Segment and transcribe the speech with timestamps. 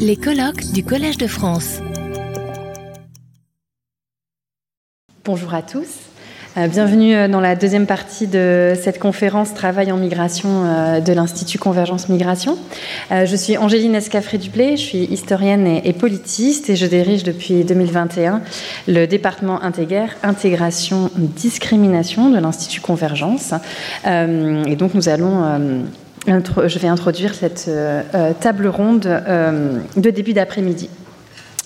[0.00, 1.78] Les colloques du Collège de France.
[5.24, 5.86] Bonjour à tous.
[6.56, 11.12] Euh, bienvenue euh, dans la deuxième partie de cette conférence Travail en migration euh, de
[11.12, 12.58] l'Institut Convergence Migration.
[13.10, 18.42] Je suis Angéline Escafré-Duplé, je suis historienne et politiste et je dirige depuis 2021
[18.88, 23.54] le département intégration discrimination de l'Institut Convergence.
[24.04, 25.86] Et donc nous allons
[26.26, 27.70] je vais introduire cette
[28.40, 29.02] table ronde
[29.96, 30.88] de début d'après-midi.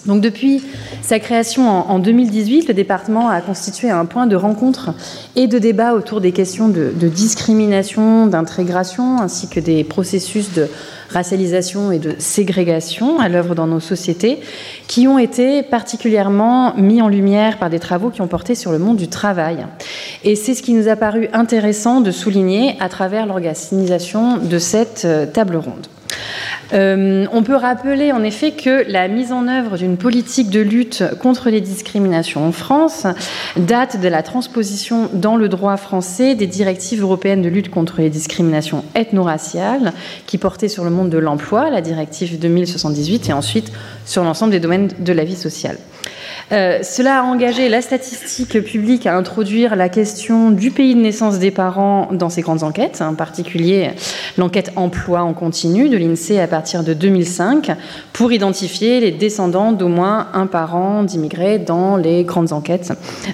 [0.07, 0.63] Donc depuis
[1.03, 4.95] sa création en, 2018, le département a constitué un point de rencontre
[5.37, 10.69] et de débat autour des questions de, discrimination, d'intégration, ainsi que des processus de
[11.11, 14.41] racialisation et de ségrégation à l'œuvre dans nos sociétés,
[14.87, 18.79] qui ont été particulièrement mis en lumière par des travaux qui ont porté sur le
[18.79, 19.67] monde du travail.
[20.25, 25.03] Et c'est ce qui nous a paru intéressant de souligner à travers l'organisation de cette
[25.05, 25.89] euh, table ronde.
[26.73, 31.05] Euh, on peut rappeler en effet que la mise en œuvre d'une politique de lutte
[31.21, 33.07] contre les discriminations en France
[33.57, 38.11] date de la transposition dans le droit français des directives européennes de lutte contre les
[38.11, 39.93] discriminations ethno-raciales
[40.27, 43.73] qui portaient sur le monde de l'emploi, la directive 2078, et ensuite
[44.05, 45.77] sur l'ensemble des domaines de la vie sociale.
[46.53, 51.39] Euh, cela a engagé la statistique publique à introduire la question du pays de naissance
[51.39, 53.91] des parents dans ses grandes enquêtes, en particulier
[54.37, 57.77] l'enquête emploi en continu de l'INSEE à partir de 2005,
[58.13, 62.93] pour identifier les descendants d'au moins un parent d'immigrés dans les grandes enquêtes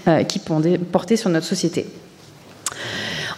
[0.08, 1.86] euh, qui portaient sur notre société.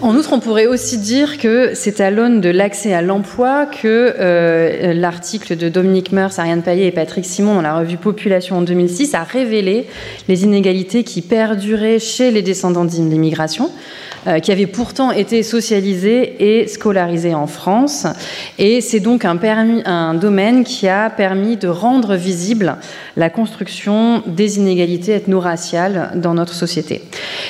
[0.01, 4.15] En outre, on pourrait aussi dire que c'est à l'aune de l'accès à l'emploi que
[4.21, 8.63] euh, l'article de Dominique Meurs, Ariane Payet et Patrick Simon dans la revue Population en
[8.63, 9.89] 2006 a révélé
[10.29, 13.73] les inégalités qui perduraient chez les descendants d'immigration.
[14.27, 18.07] Euh, qui avait pourtant été socialisé et scolarisé en France.
[18.59, 22.77] Et c'est donc un, domaine qui a permis de rendre visible
[23.17, 27.03] la construction des inégalités ethno-raciales dans notre société.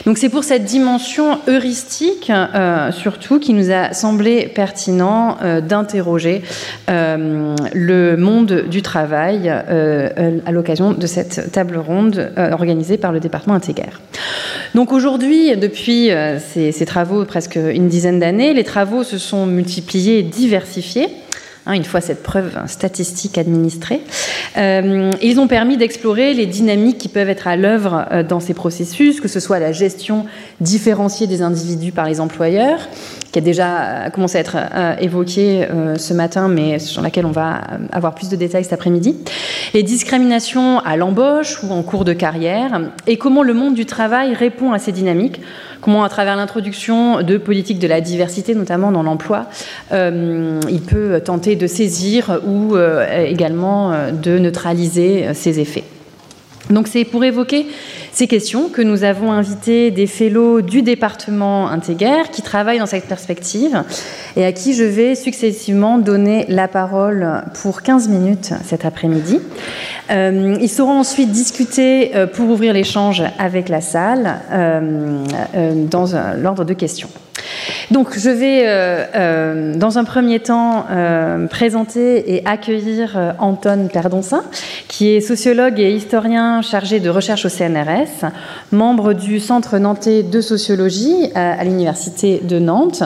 [0.05, 6.43] Donc c'est pour cette dimension heuristique, euh, surtout, qui nous a semblé pertinent euh, d'interroger
[6.89, 14.01] le monde du travail à l'occasion de cette table ronde organisée par le département intégraire.
[14.75, 20.23] Donc aujourd'hui, depuis ces, travaux presque une dizaine d'années, les travaux se sont multipliés et
[20.23, 21.09] diversifiés
[21.67, 24.01] hein, une fois cette preuve statistique administrée.
[24.57, 28.55] Euh, ils ont permis d'explorer les dynamiques qui peuvent être à l'œuvre euh, dans ces
[28.55, 30.27] processus, que ce soit la gestion
[30.61, 32.89] différenciée des individus par les employeurs,
[33.33, 37.61] qui a déjà commencé à être euh, évoquée ce matin, mais sur laquelle on va
[37.93, 39.17] avoir plus de détails cet après-midi,
[39.75, 44.35] les discriminations à l'embauche ou en cours de carrière, et comment le monde du travail
[44.35, 45.41] répond à ces dynamiques
[45.81, 49.47] comment à travers l'introduction de politiques de la diversité, notamment dans l'emploi,
[49.93, 55.85] euh, il peut tenter de saisir ou euh, également euh, de neutraliser ces effets.
[56.71, 57.67] Donc c'est pour évoquer
[58.19, 63.05] ces questions que nous avons invité des fellows du département intégraire qui travaillent dans cette
[63.05, 63.85] perspective
[64.35, 69.39] et à qui je vais successivement donner la parole pour 15 minutes cet après-midi.
[70.11, 75.25] Euh, ils seront ensuite discutés euh, pour ouvrir l'échange avec la salle euh,
[75.89, 76.07] dans
[76.43, 77.11] l'ordre de questions.
[77.91, 84.43] Donc, je vais, euh, euh, dans un premier temps, euh, présenter et accueillir Anton Perdoncin,
[84.89, 88.31] qui est sociologue et historien chargé de recherche au CNRS,
[88.73, 93.03] membre du Centre nantais de sociologie à l'Université de Nantes.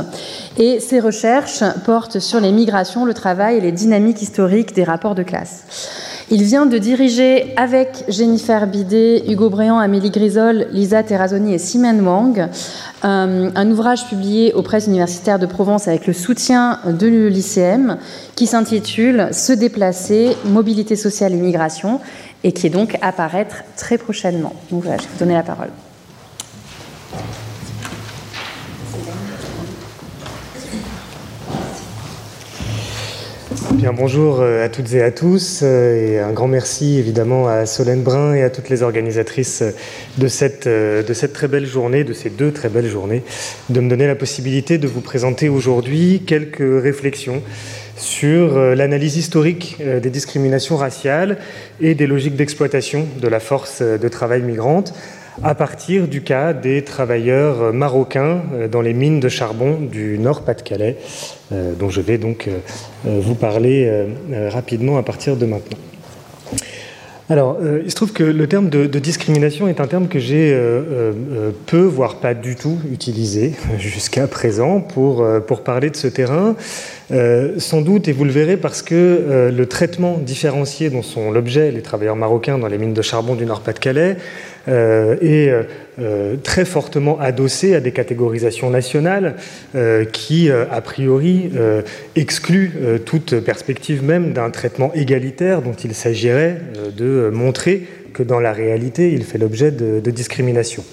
[0.58, 5.14] Et ses recherches portent sur les migrations, le travail et les dynamiques historiques des rapports
[5.14, 6.11] de classe.
[6.30, 11.98] Il vient de diriger avec Jennifer Bidet, Hugo Bréant, Amélie Grisol, Lisa Terrazoni et Simon
[12.04, 12.48] Wang
[13.04, 17.98] euh, un ouvrage publié aux presses universitaires de Provence avec le soutien de l'ICM
[18.36, 22.00] qui s'intitule Se déplacer, mobilité sociale et migration
[22.44, 24.52] et qui est donc à apparaître très prochainement.
[24.70, 25.70] Donc voilà, je vais vous donner la parole.
[33.74, 37.64] Bien, bonjour euh, à toutes et à tous euh, et un grand merci évidemment à
[37.64, 39.64] Solène Brun et à toutes les organisatrices
[40.18, 43.22] de cette, euh, de cette très belle journée, de ces deux très belles journées,
[43.70, 47.42] de me donner la possibilité de vous présenter aujourd'hui quelques réflexions
[47.96, 51.38] sur l'analyse historique des discriminations raciales
[51.80, 54.92] et des logiques d'exploitation de la force de travail migrante
[55.42, 60.98] à partir du cas des travailleurs marocains euh, dans les mines de charbon du Nord-Pas-de-Calais,
[61.52, 62.58] euh, dont je vais donc euh,
[63.04, 63.90] vous parler
[64.50, 65.78] rapidement à partir de maintenant.
[67.30, 70.56] Alors, il se trouve que le terme de, discrimination est un terme que j'ai
[71.66, 75.24] peu, voire pas du tout utilisé jusqu'à présent pour
[75.64, 76.54] parler de ce terrain.
[77.58, 81.82] Sans doute, et vous le verrez, parce que le traitement différencié dont sont l'objet les
[81.82, 84.16] travailleurs marocains dans les mines de charbon du Nord-Pas-de-Calais
[84.66, 85.52] est
[86.42, 89.36] très fortement adossé à des catégorisations nationales
[90.12, 91.50] qui, a priori,
[92.16, 96.60] excluent toute perspective même d'un traitement égalitaire dont il s'agirait
[96.96, 100.84] de montrer que dans la réalité, il fait l'objet de, discrimination.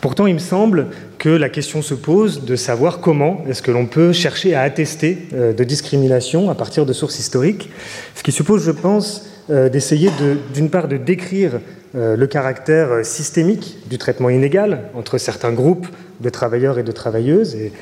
[0.00, 0.88] Pourtant, il me semble
[1.22, 5.18] que la question se pose de savoir comment est-ce que l'on peut chercher à attester
[5.32, 7.70] euh, de discrimination à partir de sources historiques,
[8.16, 10.10] ce qui suppose, je pense, euh, d'essayer
[10.52, 11.60] d'une part de décrire
[11.94, 15.86] euh, le caractère systémique du traitement inégal entre certains groupes
[16.18, 17.72] de travailleurs et de travailleuses, et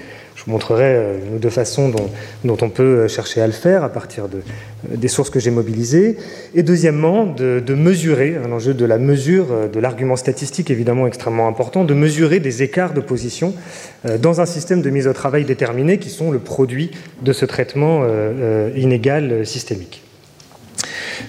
[0.41, 3.91] je vous montrerai euh, deux façons dont, on peut euh, chercher à le faire à
[3.91, 6.17] partir de, euh, des sources que j'ai mobilisées.
[6.55, 11.85] Et deuxièmement, de, mesurer, un enjeu de la mesure, de l'argument statistique évidemment extrêmement important,
[11.85, 13.55] de mesurer des écarts de position
[14.19, 16.91] dans un système de mise au travail déterminé qui sont le produit
[17.23, 18.05] de ce traitement
[18.75, 20.03] inégal systémique.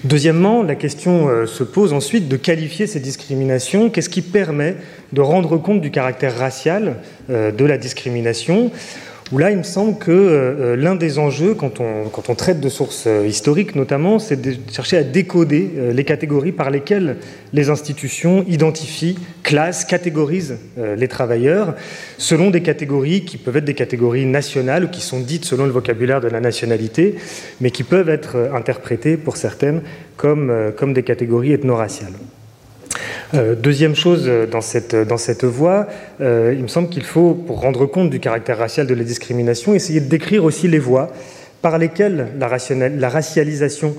[0.04, 3.90] Deuxièmement, la question euh, se pose ensuite de qualifier ces discriminations.
[3.90, 4.76] Qu'est-ce qui permet
[5.12, 6.96] de rendre compte du caractère racial
[7.30, 8.70] euh, de la discrimination?
[9.32, 13.08] Où là, il me semble que euh, l'un des enjeux, quand on, traite de sources
[13.26, 17.16] historiques notamment, c'est de chercher à décoder les catégories par lesquelles
[17.52, 21.74] les institutions identifient, classent, catégorisent les travailleurs,
[22.16, 25.72] selon des catégories qui peuvent être des catégories nationales ou qui sont dites selon le
[25.72, 27.16] vocabulaire de la nationalité,
[27.60, 29.82] mais qui peuvent être interprétées pour certaines
[30.16, 32.12] comme, euh, comme des catégories ethno-raciales.
[33.34, 35.86] Euh, deuxième chose dans cette, dans cette voie,
[36.20, 39.74] euh, il me semble qu'il faut, pour rendre compte du caractère racial de la discrimination,
[39.74, 41.10] essayer de décrire aussi les voies
[41.62, 43.94] par lesquelles la, racialisation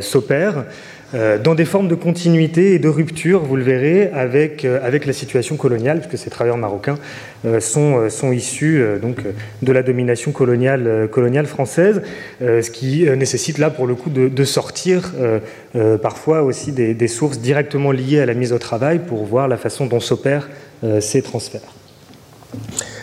[0.00, 0.62] s'opère, euh,
[1.12, 5.56] dans des formes de continuité et de rupture, vous le verrez, avec, euh, la situation
[5.56, 6.98] coloniale, puisque ces travailleurs marocains
[7.44, 8.82] euh, sont, sont issus
[9.62, 12.02] de la domination coloniale, coloniale française,
[12.40, 15.12] ce qui nécessite là, pour le coup, de, sortir
[16.02, 19.86] parfois aussi des, sources directement liées à la mise au travail pour voir la façon
[19.86, 20.48] dont s'opèrent
[21.00, 21.72] ces transferts.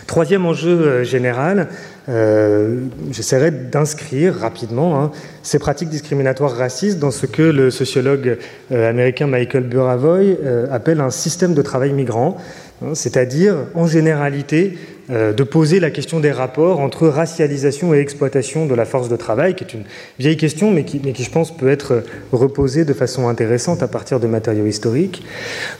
[0.06, 1.68] Troisième enjeu général,
[2.08, 5.12] euh, j'essaierai d'inscrire rapidement hein,
[5.44, 8.38] ces pratiques discriminatoires racistes dans ce que le sociologue
[8.72, 12.38] euh, américain Michael Buravoy euh, appelle un système de travail migrant,
[12.82, 14.78] hein, c'est-à-dire en généralité
[15.10, 19.54] de poser la question des rapports entre racialisation et exploitation de la force de travail,
[19.54, 19.82] qui est une
[20.18, 23.88] vieille question, mais qui, mais qui je pense peut être reposée de façon intéressante à
[23.88, 25.22] partir de matériaux historiques,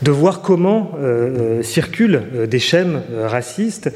[0.02, 0.90] de voir comment
[1.62, 3.90] circulent des schèmes racistes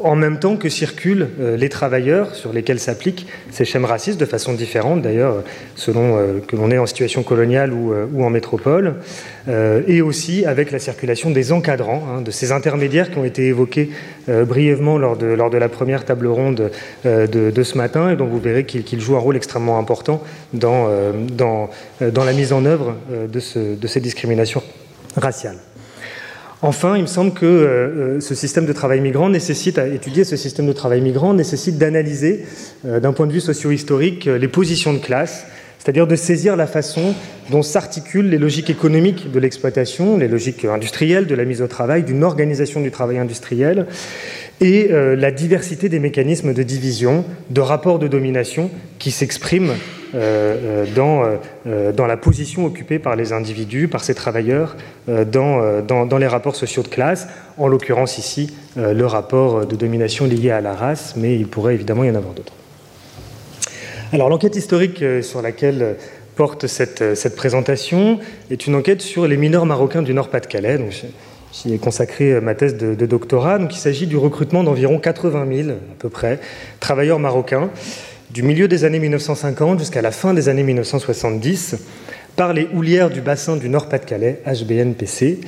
[0.00, 4.24] en même temps que circulent euh, les travailleurs sur lesquels s'appliquent ces schèmes racistes de
[4.24, 5.42] façon différente d'ailleurs
[5.74, 8.96] selon euh, que l'on est en situation coloniale ou, euh, en métropole,
[9.86, 13.88] et aussi avec la circulation des encadrants, hein, de ces intermédiaires qui ont été évoqués
[14.28, 16.70] brièvement lors de, la première table ronde
[17.04, 20.22] de, ce matin et dont vous verrez qu'ils jouent un rôle extrêmement important
[20.52, 20.90] dans,
[22.00, 24.62] la mise en œuvre de ces discriminations
[25.16, 25.58] raciales.
[26.60, 30.24] Enfin, il me semble que euh, euh, ce système de travail migrant nécessite, à étudier
[30.24, 32.44] ce système de travail migrant nécessite d'analyser,
[32.84, 35.46] euh, d'un point de vue socio-historique, les positions de classe,
[35.78, 37.14] c'est-à-dire de saisir la façon
[37.50, 42.02] dont s'articulent les logiques économiques de l'exploitation, les logiques industrielles de la mise au travail,
[42.02, 43.86] d'une organisation du travail industriel,
[44.60, 49.74] et la diversité des mécanismes de division, de rapports de domination qui s'expriment
[50.14, 51.24] dans,
[51.66, 56.82] euh, dans, la position occupée par les individus, par ces travailleurs, dans, les rapports sociaux
[56.82, 61.46] de classe, en l'occurrence ici le rapport de domination lié à la race, mais il
[61.46, 62.52] pourrait évidemment y en avoir d'autres.
[64.12, 65.96] Alors l'enquête historique sur laquelle
[66.36, 68.18] porte cette, cette, présentation
[68.50, 70.78] est une enquête sur les mineurs marocains du Nord-Pas-de-Calais.
[71.52, 73.58] J'y ai consacré ma thèse de, de doctorat.
[73.58, 76.38] Donc, il s'agit du recrutement d'environ 80 000 à peu près
[76.78, 77.70] travailleurs marocains
[78.30, 81.76] du milieu des années 1950 jusqu'à la fin des années 1970
[82.36, 85.40] par les houlières du bassin du Nord-Pas-de-Calais, HBNPC,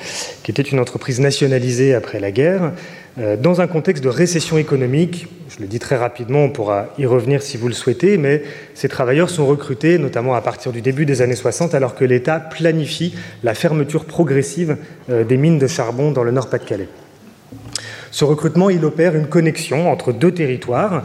[0.43, 2.73] qui était une entreprise nationalisée après la guerre,
[3.19, 5.29] euh, dans un contexte de récession économique.
[5.51, 8.43] Je le dis très rapidement, on pourra y revenir si vous le souhaitez, mais
[8.75, 12.41] ces travailleurs sont recrutés notamment à partir du début des années 60, alors que l'État
[12.41, 14.79] planifie la fermeture progressive
[15.11, 16.89] euh, des mines de charbon dans le Nord-Pas-de-Calais.
[18.11, 21.05] Ce recrutement, il opère une connexion entre deux territoires,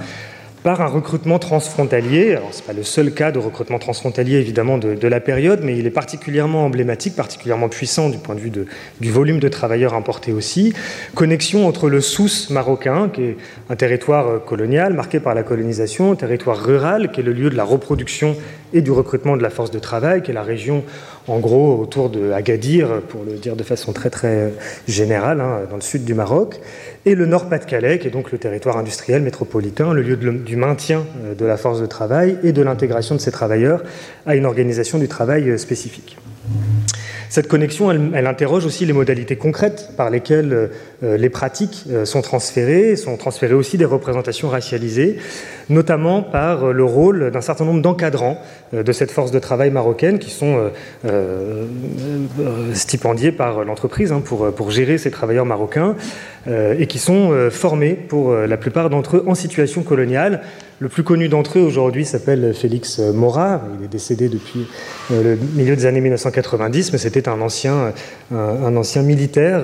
[0.66, 2.40] par un recrutement transfrontalier.
[2.50, 5.86] Ce n'est pas le seul cas de recrutement transfrontalier, évidemment, de, la période, mais il
[5.86, 8.52] est particulièrement emblématique, particulièrement puissant du point de vue
[9.00, 10.74] du volume de travailleurs importés aussi.
[11.14, 13.38] Connexion entre le Sousse marocain, qui est
[13.70, 17.52] un territoire euh, colonial marqué par la colonisation, un territoire rural, qui est le lieu
[17.52, 18.36] de la reproduction
[18.74, 20.84] et du recrutement de la force de travail, qui est la région
[21.28, 24.54] en gros autour de Agadir, pour le dire de façon très
[24.88, 26.60] générale, hein, dans le sud du Maroc,
[27.06, 31.06] et le Nord-Pas-de-Calais, qui est donc le territoire industriel métropolitain, le lieu du du maintien
[31.38, 33.84] de la force de travail et de l'intégration de ces travailleurs
[34.26, 36.18] à une organisation du travail spécifique.
[37.36, 40.70] Cette connexion, interroge aussi les modalités concrètes par lesquelles
[41.04, 45.18] euh, les pratiques euh, sont transférées, sont transférées aussi des représentations racialisées,
[45.70, 48.40] notamment par euh, le rôle d'un certain nombre d'encadrants
[48.72, 50.72] de cette force de travail marocaine qui sont
[52.74, 55.96] stipendiés par l'entreprise hein, pour gérer ces travailleurs marocains
[56.48, 60.42] et qui sont formés pour la plupart d'entre eux en situation coloniale
[60.80, 63.62] le plus connu d'entre eux aujourd'hui s'appelle Félix Mora.
[63.80, 64.68] Il est décédé depuis
[65.12, 67.94] euh, le milieu des années 1990, mais c'était un ancien,
[68.34, 69.62] un, ancien militaire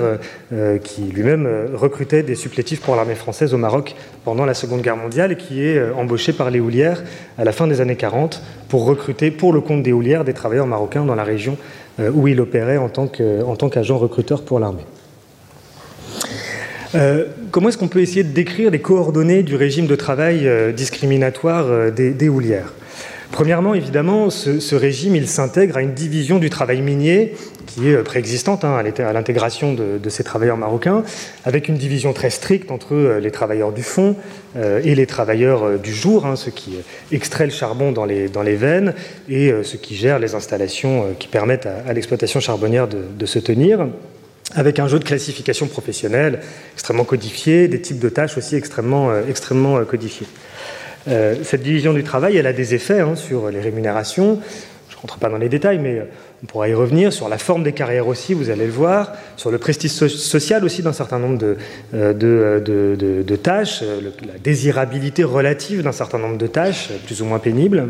[0.53, 4.95] euh, qui lui-même recrutait des supplétifs pour l'armée française au Maroc pendant la Seconde Guerre
[4.95, 7.03] mondiale et qui est euh, embauché par les Houlières
[7.37, 10.67] à la fin des années 40 pour recruter pour le compte des Houlières des travailleurs
[10.67, 11.57] marocains dans la région
[12.13, 13.07] où il opérait en tant
[13.69, 14.85] qu'agent recruteur pour l'armée.
[16.95, 20.71] Euh, comment est-ce qu'on peut essayer de décrire les coordonnées du régime de travail euh,
[20.71, 22.73] discriminatoire euh, des, houlières?
[23.31, 28.65] Premièrement, évidemment, ce, régime il s'intègre à une division du travail minier qui est préexistante
[28.65, 31.03] hein, à l'intégration de, ces travailleurs marocains,
[31.45, 34.17] avec une division très stricte entre les travailleurs du fond
[34.83, 36.73] et les travailleurs du jour, hein, ceux qui
[37.13, 38.93] extraient le charbon dans les veines
[39.29, 43.87] et ceux qui gèrent les installations qui permettent à, l'exploitation charbonnière de se tenir
[44.55, 46.39] avec un jeu de classification professionnelle
[46.73, 50.27] extrêmement codifié, des types de tâches aussi extrêmement, euh, euh, codifiés.
[51.07, 54.39] Euh, cette division du travail, elle a des effets hein, sur les rémunérations.
[54.89, 56.05] Je ne rentre pas dans les détails, mais
[56.43, 57.11] on pourra y revenir.
[57.11, 59.13] Sur la forme des carrières aussi, vous allez le voir.
[59.35, 61.39] Sur le prestige social aussi d'un certain nombre
[61.93, 67.89] de tâches, la désirabilité relative d'un certain nombre de tâches, plus ou moins pénibles.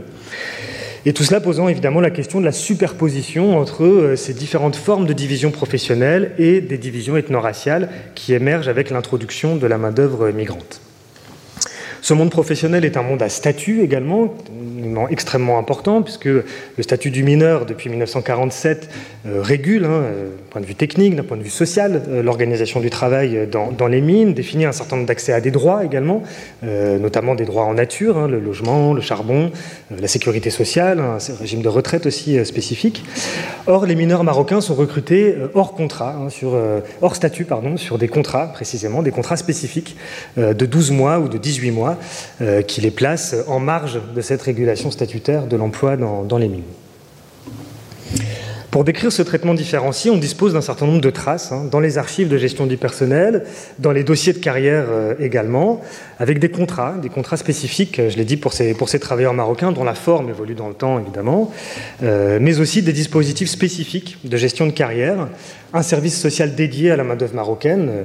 [1.05, 5.07] Et tout cela posant évidemment la question de la superposition entre euh, ces différentes formes
[5.07, 10.81] de division professionnelle et des divisions ethno-raciales qui émergent avec l'introduction de la main-d'œuvre migrante.
[12.01, 14.33] Ce monde professionnel est un monde à statut également,
[15.11, 16.43] extrêmement important, puisque le
[16.79, 18.89] statut du mineur, depuis 1947,
[19.27, 22.23] euh, régule, hein, euh, d'un point de vue technique, d'un point de vue social, euh,
[22.23, 26.23] l'organisation du travail dans, les mines, définit un certain nombre d'accès à des droits également,
[26.63, 29.51] notamment des droits en nature, hein, le logement, le charbon,
[29.91, 33.03] la sécurité sociale, un régime de retraite aussi spécifique.
[33.67, 36.29] Or, les mineurs marocains sont recrutés hors contrat, hein,
[37.01, 39.97] hors statut, pardon, sur des contrats précisément, des contrats spécifiques
[40.37, 41.90] de 12 mois ou de 18 mois,
[42.67, 46.63] qui les placent en marge de cette régulation statutaire de l'emploi dans, les mines.
[48.71, 51.97] Pour décrire ce traitement différencié, on dispose d'un certain nombre de traces hein, dans les
[51.97, 53.43] archives de gestion du personnel,
[53.79, 55.81] dans les dossiers de carrière euh, également,
[56.19, 59.93] avec des contrats, des contrats spécifiques, je l'ai dit, pour ces, travailleurs marocains, dont la
[59.93, 61.51] forme évolue dans le temps évidemment,
[62.01, 65.27] euh, mais aussi des dispositifs spécifiques de gestion de carrière,
[65.73, 68.03] un service social dédié à la main-d'œuvre marocaine, euh,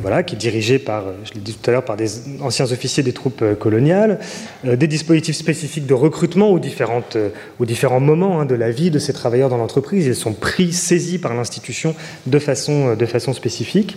[0.00, 2.08] voilà, qui est dirigé par, je l'ai dit tout à l'heure, par des
[2.40, 4.20] anciens officiers des troupes euh, coloniales,
[4.64, 7.16] euh, des dispositifs spécifiques de recrutement aux, différentes,
[7.60, 10.06] différents moments hein, de la vie de ces travailleurs dans l'entreprise.
[10.06, 11.94] Ils sont pris, saisis par l'institution
[12.26, 13.96] de façon, de façon spécifique,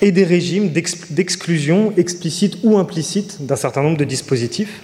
[0.00, 4.82] et des régimes d'exclusion explicite ou implicite d'un certain nombre de dispositifs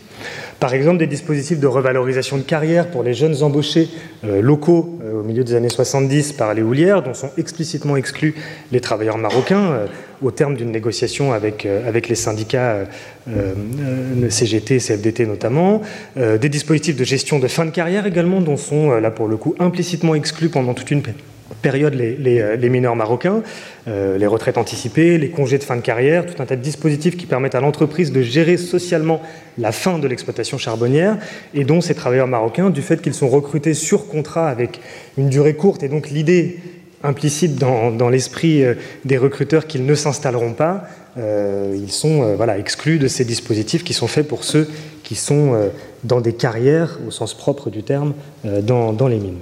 [0.61, 3.89] par exemple, des dispositifs de revalorisation de carrière pour les jeunes embauchés
[4.25, 8.35] euh, locaux euh, au milieu des années 70 par les houlières, dont sont explicitement exclus
[8.73, 9.87] les travailleurs marocains euh,
[10.23, 11.69] au terme d'une négociation avec,
[12.09, 12.87] les syndicats
[14.31, 15.83] CGT CFDT notamment.
[16.17, 19.55] des dispositifs de gestion de fin de carrière également, dont sont là pour le coup
[19.59, 21.03] implicitement exclus pendant toute une
[21.63, 23.43] période les, euh, les, mineurs marocains,
[23.89, 27.17] euh, les retraites anticipées, les congés de fin de carrière, tout un tas de dispositifs
[27.17, 29.23] qui permettent à l'entreprise de gérer socialement
[29.59, 31.17] la fin de l'exploitation charbonnière
[31.55, 34.81] et dont ces travailleurs marocains, du fait qu'ils sont recrutés sur contrat avec
[35.17, 36.59] une durée courte et donc l'idée
[37.03, 38.75] implicite dans, l'esprit euh,
[39.05, 40.85] des recruteurs qu'ils ne s'installeront pas,
[41.19, 44.69] ils sont voilà, exclus de ces dispositifs qui sont faits pour ceux
[45.03, 45.71] qui sont
[46.05, 48.13] dans des carrières, au sens propre du terme,
[48.45, 49.39] dans, dans les mines.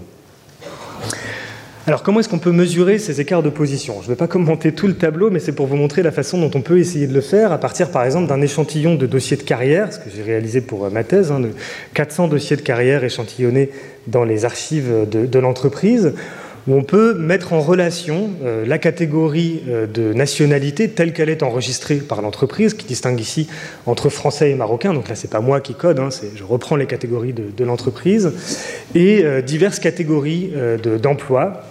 [1.86, 3.96] Alors comment est-ce qu'on peut mesurer ces écarts de position?
[4.00, 6.38] Je ne vais pas commenter tout le tableau, mais c'est pour vous montrer la façon
[6.38, 9.36] dont on peut essayer de le faire à partir par exemple d'un échantillon de dossiers
[9.36, 11.50] de carrière, ce que j'ai réalisé pour euh, ma thèse, hein, de
[11.92, 13.68] 400 dossiers de carrière échantillonnés
[14.06, 16.14] dans les archives de, l'entreprise,
[16.66, 21.42] où on peut mettre en relation euh, la catégorie euh, de nationalité telle qu'elle est
[21.42, 23.46] enregistrée par l'entreprise, qui distingue ici
[23.84, 24.94] entre français et marocain.
[24.94, 28.32] Donc là, c'est pas moi qui code, hein, je reprends les catégories de, l'entreprise,
[28.94, 30.50] et diverses catégories
[31.02, 31.62] d'emplois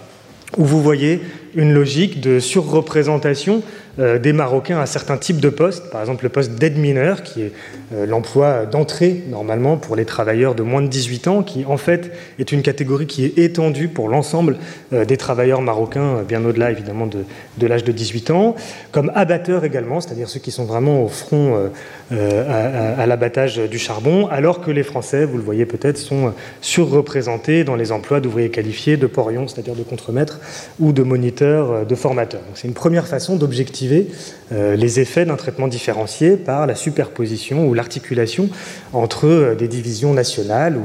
[0.56, 1.20] où vous voyez
[1.56, 3.62] une logique de surreprésentation
[4.00, 7.42] euh, des Marocains à certains types de postes, par exemple le poste d'aide mineur, qui
[7.42, 7.52] est
[7.94, 12.10] euh, l'emploi d'entrée normalement pour les travailleurs de moins de 18 ans, qui en fait
[12.40, 14.56] est une catégorie qui est étendue pour l'ensemble
[14.92, 18.56] euh, des travailleurs marocains, bien au-delà évidemment de, l'âge de 18 ans,
[18.90, 21.70] comme abatteurs également, c'est-à-dire ceux qui sont vraiment au front
[22.10, 27.64] à, à l'abattage du charbon, alors que les Français, vous le voyez peut-être, sont surreprésentés
[27.64, 30.40] dans les emplois d'ouvriers qualifiés, de porions, c'est-à-dire de contremaîtres,
[30.80, 32.42] ou de moniteurs, de formateurs.
[32.54, 34.08] C'est une première façon d'objectiver
[34.52, 38.48] euh, les effets d'un traitement différencié par la superposition ou l'articulation
[38.92, 40.76] entre euh, des divisions nationales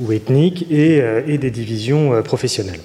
[0.00, 2.80] ou, ethniques et, euh, des divisions professionnelles.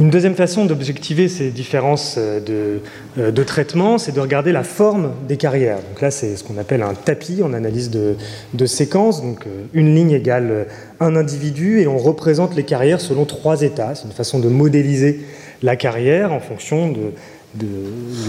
[0.00, 5.76] Une deuxième façon d'objectiver ces différences de, traitement, c'est de regarder la forme des carrières.
[5.76, 8.16] Donc là, c'est ce qu'on appelle un tapis en analyse de,
[8.54, 9.22] de séquence.
[9.22, 10.66] Donc une ligne égale
[11.00, 13.94] un individu et on représente les carrières selon trois états.
[13.94, 15.20] C'est une façon de modéliser
[15.62, 17.12] la carrière en fonction de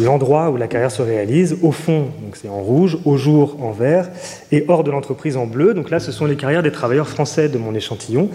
[0.02, 3.72] l'endroit où la carrière se réalise, au fond, donc c'est en rouge, au jour en
[3.72, 4.10] vert,
[4.52, 5.74] et hors de l'entreprise en bleu.
[5.74, 8.30] Donc là, ce sont les carrières des travailleurs français de mon échantillon,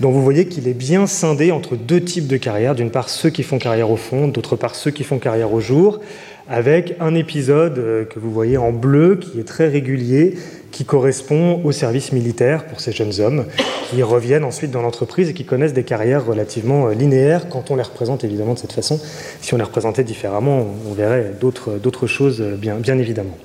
[0.00, 2.74] dont vous voyez qu'il est bien scindé entre deux types de carrières.
[2.74, 5.60] D'une part, ceux qui font carrière au fond, d'autre part, ceux qui font carrière au
[5.60, 6.00] jour,
[6.48, 10.34] avec un épisode euh, que vous voyez en bleu qui est très régulier,
[10.70, 13.46] qui correspond au service militaire pour ces jeunes hommes
[13.90, 17.76] qui reviennent ensuite dans l'entreprise et qui connaissent des carrières relativement euh, linéaires quand on
[17.76, 19.00] les représente évidemment de cette façon.
[19.40, 23.36] Si on les représentait différemment, on verrait d'autres choses euh, bien, bien évidemment.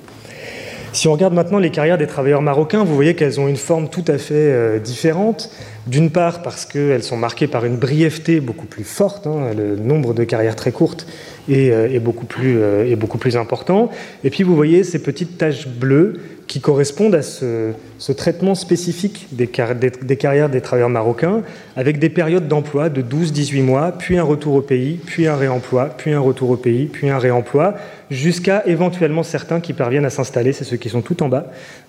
[0.92, 3.88] Si on regarde maintenant les carrières des travailleurs marocains, vous voyez qu'elles ont une forme
[3.88, 5.50] tout à fait euh, différente.
[5.86, 10.14] D'une part parce qu'elles sont marquées par une brièveté beaucoup plus forte, hein, le nombre
[10.14, 11.06] de carrières très courtes
[11.48, 13.90] est, beaucoup plus, est beaucoup plus important.
[14.22, 16.20] Et puis vous voyez ces petites taches bleues
[16.52, 17.72] qui correspondent à ce,
[18.14, 21.40] traitement spécifique des, carrières des travailleurs marocains,
[21.76, 25.86] avec des périodes d'emploi de 12-18 mois, puis un retour au pays, puis un réemploi,
[25.96, 27.76] puis un retour au pays, puis un réemploi,
[28.10, 31.46] jusqu'à éventuellement certains qui parviennent à s'installer, c'est ceux qui sont tout en bas,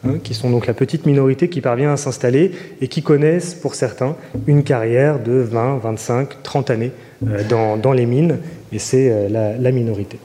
[0.08, 3.76] hein, qui sont donc la petite minorité qui parvient à s'installer et qui connaissent pour
[3.76, 4.16] certains
[4.48, 6.92] une carrière de 20, 25, 30 années
[7.28, 7.44] euh,
[7.76, 8.38] dans, les mines,
[8.72, 10.20] et c'est euh, la, la minorité.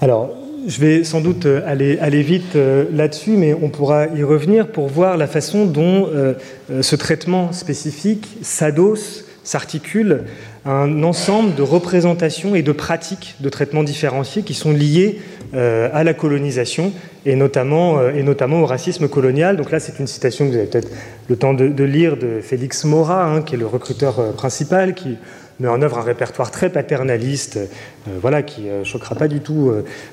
[0.00, 4.68] Alors, je vais sans doute euh, aller, vite euh, là-dessus, mais on pourra y revenir
[4.68, 6.34] pour voir la façon dont euh,
[6.80, 10.22] ce traitement spécifique s'adosse, s'articule
[10.64, 15.20] à un ensemble de représentations et de pratiques de traitement différenciés qui sont liées
[15.52, 16.90] à la colonisation
[17.26, 19.58] et notamment, et notamment au racisme colonial.
[19.58, 20.90] Donc là, c'est une citation que vous avez peut-être
[21.28, 25.18] le temps de, lire de Félix Mora, hein, qui est le recruteur principal, qui
[25.60, 29.40] met en œuvre un répertoire très paternaliste, euh, voilà, qui ne euh, choquera pas du
[29.40, 29.72] tout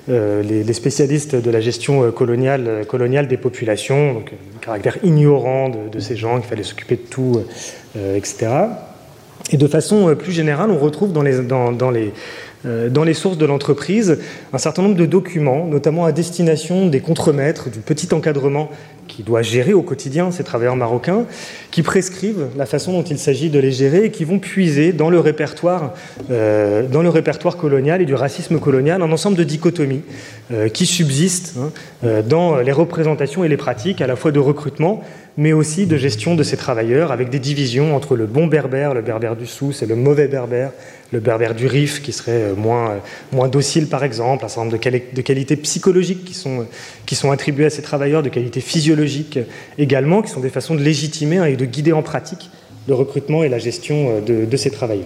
[0.10, 6.00] euh, les, spécialistes de la gestion coloniale, coloniale des populations, donc le caractère ignorant de,
[6.00, 7.44] ces gens, qu'il fallait s'occuper de tout,
[8.16, 8.48] etc.
[9.52, 12.14] Et de façon plus générale, on retrouve dans les, dans les
[12.66, 14.20] dans les sources de l'entreprise
[14.54, 18.70] un certain nombre de documents, notamment à destination des contremaîtres, du petit encadrement
[19.12, 21.26] qui doit gérer au quotidien ces travailleurs marocains,
[21.70, 25.10] qui prescrivent la façon dont il s'agit de les gérer et qui vont puiser dans
[25.10, 25.94] le répertoire,
[26.32, 26.88] euh,
[27.60, 30.04] colonial et du racisme colonial un ensemble de dichotomies
[30.52, 35.04] euh, qui subsistent hein, dans les représentations et les pratiques à la fois de recrutement
[35.38, 39.02] mais aussi de gestion de ces travailleurs, avec des divisions entre le bon berbère, le
[39.02, 40.72] berbère du Souss, et le mauvais berbère,
[41.12, 42.98] le berbère du Rif, qui serait euh, moins, euh,
[43.32, 46.66] moins docile par exemple, un certain nombre de, qualités psychologiques qui sont,
[47.06, 49.40] qui sont attribuées à ces travailleurs, de qualités physiologiques
[49.78, 52.50] également, qui sont des façons de légitimer et de guider en pratique
[52.88, 55.06] le recrutement et la gestion euh, de, ces travailleurs.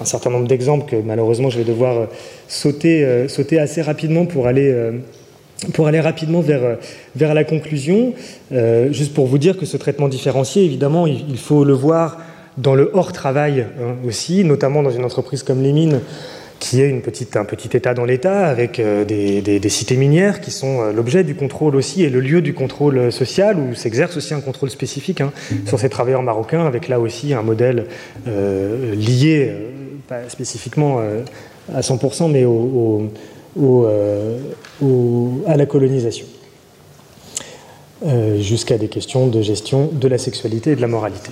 [0.00, 2.08] un certain nombre d'exemples que malheureusement je vais devoir
[2.46, 4.72] sauter, sauter assez rapidement pour aller
[5.72, 6.78] pour aller rapidement vers,
[7.16, 8.14] vers la conclusion,
[8.52, 12.18] euh, juste pour vous dire que ce traitement différencié, évidemment, il, faut le voir
[12.58, 16.00] dans le hors-travail hein, aussi, notamment dans une entreprise comme les mines,
[16.58, 20.40] qui est une petite, un petit État dans l'État, avec euh, des, des, cités minières
[20.40, 24.16] qui sont euh, l'objet du contrôle aussi et le lieu du contrôle social, où s'exerce
[24.16, 25.32] aussi un contrôle spécifique hein,
[25.66, 27.86] sur ces travailleurs marocains, avec là aussi un modèle
[28.26, 29.52] lié,
[30.08, 31.00] pas spécifiquement
[31.72, 33.10] à 100%, mais au
[34.80, 36.26] euh, à la colonisation,
[38.06, 41.30] euh, jusqu'à des questions de gestion de la sexualité et de la moralité.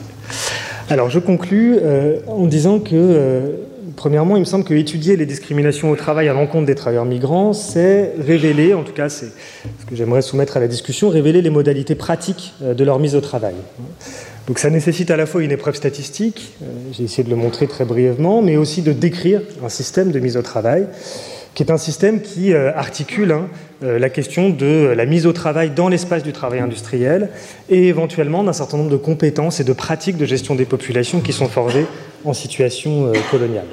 [0.88, 3.56] Alors je conclus euh, en disant que,
[3.96, 7.52] premièrement, il me semble que étudier les discriminations au travail à l'encontre des travailleurs migrants,
[7.52, 11.50] c'est révéler, en tout cas c'est ce que j'aimerais soumettre à la discussion, révéler les
[11.50, 13.54] modalités pratiques de leur mise au travail.
[14.46, 16.54] Donc ça nécessite à la fois une épreuve statistique,
[16.92, 20.36] j'ai essayé de le montrer très brièvement, mais aussi de décrire un système de mise
[20.36, 20.86] au travail
[21.56, 23.48] qui est un système qui euh, articule hein,
[23.82, 27.30] euh, la question de la mise au travail dans l'espace du travail industriel
[27.70, 31.32] et éventuellement d'un certain nombre de compétences et de pratiques de gestion des populations qui
[31.32, 31.86] sont forgées
[32.26, 33.64] en situation coloniale.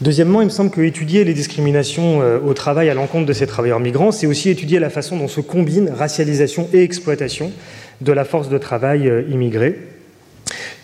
[0.00, 3.80] Deuxièmement, il me semble que étudier les discriminations au travail à l'encontre de ces travailleurs
[3.80, 7.52] migrants, c'est aussi étudier la façon dont se combinent racialisation et exploitation
[8.00, 9.78] de la force de travail immigrée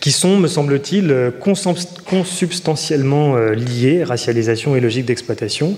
[0.02, 1.32] qui sont, me semble-t-il,
[2.04, 5.76] consubstantiellement euh, liées, racialisation et logique d'exploitation,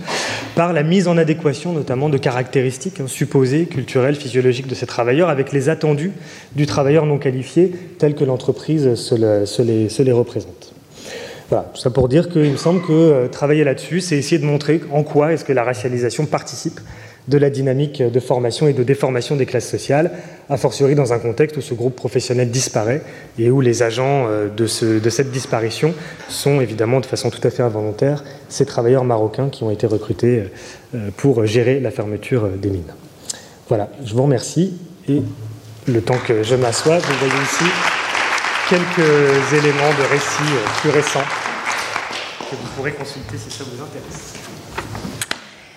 [0.55, 5.29] par la mise en adéquation notamment de caractéristiques hein, supposées, culturelles, physiologiques de ces travailleurs
[5.29, 6.11] avec les attendus
[6.57, 9.15] du travailleur non qualifié tel que l'entreprise se,
[9.63, 10.73] les, représente.
[11.51, 14.47] Voilà, tout ça pour dire qu'il me semble que euh, travailler là-dessus, c'est essayer de
[14.47, 16.81] montrer en quoi est-ce que la racialisation participe
[17.29, 20.11] de la dynamique de formation et de déformation des classes sociales,
[20.51, 23.03] a fortiori dans un contexte où ce groupe professionnel disparaît
[23.39, 25.95] et où les agents euh, de, cette disparition
[26.29, 30.45] sont évidemment de façon tout à fait involontaire ces travailleurs marocains qui ont été recrutés
[30.95, 32.93] euh, pour gérer la fermeture des mines.
[33.69, 34.75] Voilà, je vous remercie
[35.09, 35.23] et
[35.87, 37.65] le temps que je m'assois, vous voyez ici
[38.69, 41.25] quelques éléments de récit euh, plus récents
[42.51, 44.54] que vous pourrez consulter si ça vous intéresse.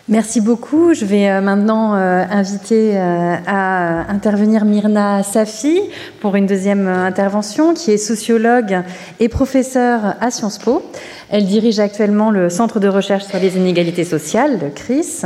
[0.09, 0.93] Merci beaucoup.
[0.93, 5.81] Je vais euh, maintenant euh, inviter euh, à intervenir Myrna Safi
[6.21, 8.83] pour une deuxième intervention, qui est sociologue
[9.19, 10.81] et professeure à Sciences Po.
[11.29, 15.25] Elle dirige actuellement le Centre de recherche sur les inégalités sociales, le CRIS,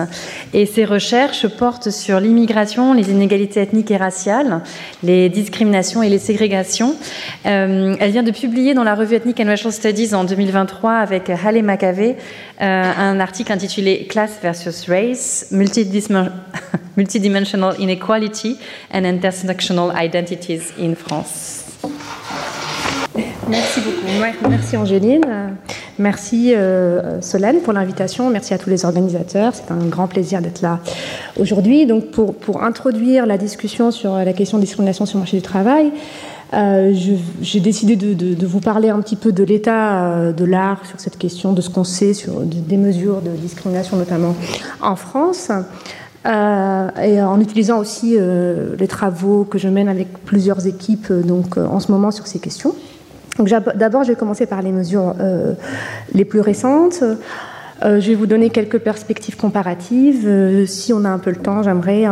[0.52, 4.62] et ses recherches portent sur l'immigration, les inégalités ethniques et raciales,
[5.04, 6.96] les discriminations et les ségrégations.
[7.44, 11.62] Elle vient de publier dans la revue Ethnic and Racial Studies en 2023 avec Halle
[11.62, 12.17] McAvey
[12.60, 15.47] un article intitulé Class versus Race,
[16.97, 18.57] Multidimensional Inequality
[18.91, 21.63] and Intersectional Identities in France.
[23.47, 24.49] Merci beaucoup.
[24.49, 25.25] Merci Angéline.
[25.99, 28.29] Merci euh, Solène pour l'invitation.
[28.29, 29.53] Merci à tous les organisateurs.
[29.53, 30.79] C'est un grand plaisir d'être là
[31.38, 31.86] aujourd'hui.
[31.86, 35.43] Donc pour, pour, introduire la discussion sur la question de discrimination sur le marché du
[35.43, 35.91] travail,
[36.54, 36.94] euh,
[37.42, 41.18] j'ai décidé de, vous parler un petit peu de l'état euh, de l'art sur cette
[41.18, 44.36] question, de ce qu'on sait sur des mesures de discrimination, notamment
[44.82, 45.50] en France.
[46.28, 51.80] Euh, et en utilisant aussi les travaux que je mène avec plusieurs équipes donc en
[51.80, 52.76] ce moment sur ces questions.
[53.76, 55.16] D'abord, je vais commencer par les mesures
[56.14, 57.04] les plus récentes.
[57.84, 60.26] Euh, je vais vous donner quelques perspectives comparatives.
[60.26, 62.06] Euh, si on a un peu le temps, j'aimerais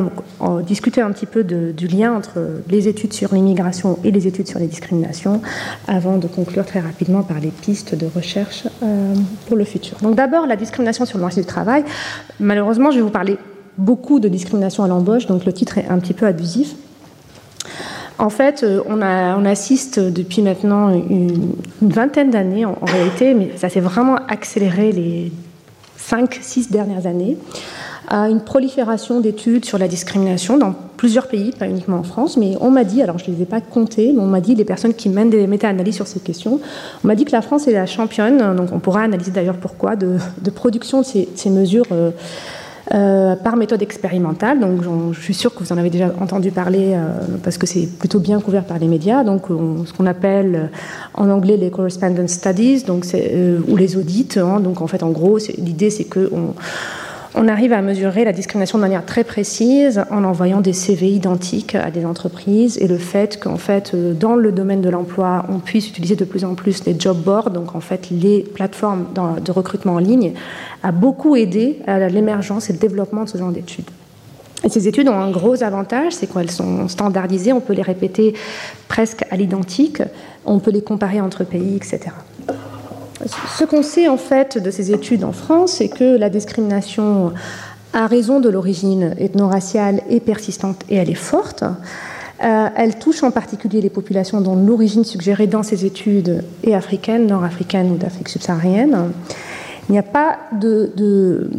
[0.63, 4.59] discuter un petit peu du lien entre les études sur l'immigration et les études sur
[4.59, 5.41] les discriminations,
[5.87, 8.63] avant de conclure très rapidement par les pistes de recherche
[9.47, 9.97] pour le futur.
[10.01, 11.83] Donc d'abord, la discrimination sur le marché du travail.
[12.39, 13.37] Malheureusement, je vais vous parler
[13.77, 16.75] beaucoup de discrimination à l'embauche, donc le titre est un petit peu abusif.
[18.19, 23.79] En fait, euh, on, assiste depuis maintenant une, vingtaine d'années en, réalité, mais ça s'est
[23.79, 25.31] vraiment accéléré les
[26.09, 27.37] 5-6 dernières années,
[28.07, 32.55] à une prolifération d'études sur la discrimination dans plusieurs pays, pas uniquement en France, mais
[32.59, 34.65] on m'a dit, alors je ne les ai pas comptés, mais on m'a dit, les
[34.65, 36.59] personnes qui mènent des méta-analyses sur ces questions,
[37.03, 39.95] on m'a dit que la France est la championne, donc on pourra analyser d'ailleurs pourquoi,
[39.95, 40.17] de,
[40.53, 41.85] production de ces, mesures.
[41.91, 42.09] Euh,
[42.91, 44.59] euh, par méthode expérimentale.
[44.59, 47.85] Donc, je suis sûre que vous en avez déjà entendu parler euh, parce que c'est
[47.85, 49.23] plutôt bien couvert par les médias.
[49.23, 49.43] Donc,
[49.85, 50.67] ce qu'on appelle euh,
[51.13, 53.05] en anglais les correspondence studies, donc
[53.67, 54.29] ou les audits.
[54.37, 54.59] Hein.
[54.59, 56.55] donc, en fait, en gros, l'idée c'est que on,
[57.35, 61.75] on arrive à mesurer la discrimination de manière très précise en envoyant des CV identiques
[61.75, 65.87] à des entreprises et le fait qu'en fait, dans le domaine de l'emploi, on puisse
[65.89, 69.93] utiliser de plus en plus les job boards, donc en fait les plateformes de recrutement
[69.93, 70.33] en ligne,
[70.81, 73.89] a beaucoup aidé à l'émergence et le développement de ce genre d'études.
[74.63, 78.33] Et ces études ont un gros avantage, c'est qu'elles sont standardisées, on peut les répéter
[78.87, 80.01] presque à l'identique,
[80.45, 82.11] on peut les comparer entre pays, etc.
[83.25, 87.33] Ce qu'on sait en fait de ces études en France, c'est que la discrimination
[87.93, 91.63] à raison de l'origine ethno-raciale est persistante et elle est forte.
[92.43, 97.27] Euh, elle touche en particulier les populations dont l'origine suggérée dans ces études est africaine,
[97.27, 99.11] nord-africaine ou d'Afrique subsaharienne.
[99.89, 101.49] Il n'y a pas de,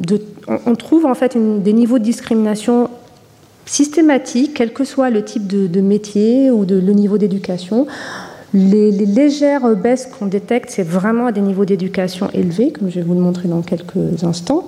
[0.66, 2.88] on trouve en fait des niveaux de discrimination
[3.66, 7.86] systématiques, quel que soit le type de, métier ou le niveau d'éducation.
[8.52, 13.06] Les, légères baisses qu'on détecte, c'est vraiment à des niveaux d'éducation élevés, comme je vais
[13.06, 14.66] vous le montrer dans quelques instants.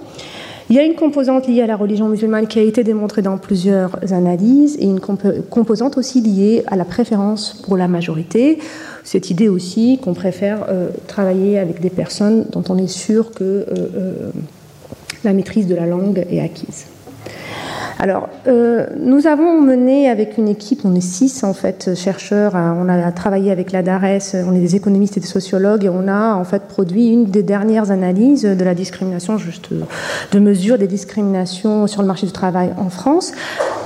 [0.70, 3.36] Il y a une composante liée à la religion musulmane qui a été démontrée dans
[3.36, 8.58] plusieurs analyses et une composante aussi liée à la préférence pour la majorité.
[9.04, 13.44] Cette idée aussi qu'on préfère euh, travailler avec des personnes dont on est sûr que
[13.44, 14.30] euh, euh,
[15.24, 16.86] la maîtrise de la langue est acquise.
[18.02, 22.76] Alors, euh, nous avons mené avec une équipe, on est six en fait chercheurs, hein,
[22.80, 26.08] on a travaillé avec la DARES, on est des économistes et des sociologues, et on
[26.08, 29.68] a en fait produit une des dernières analyses de la discrimination, juste
[30.32, 33.30] de mesure des discriminations sur le marché du travail en France.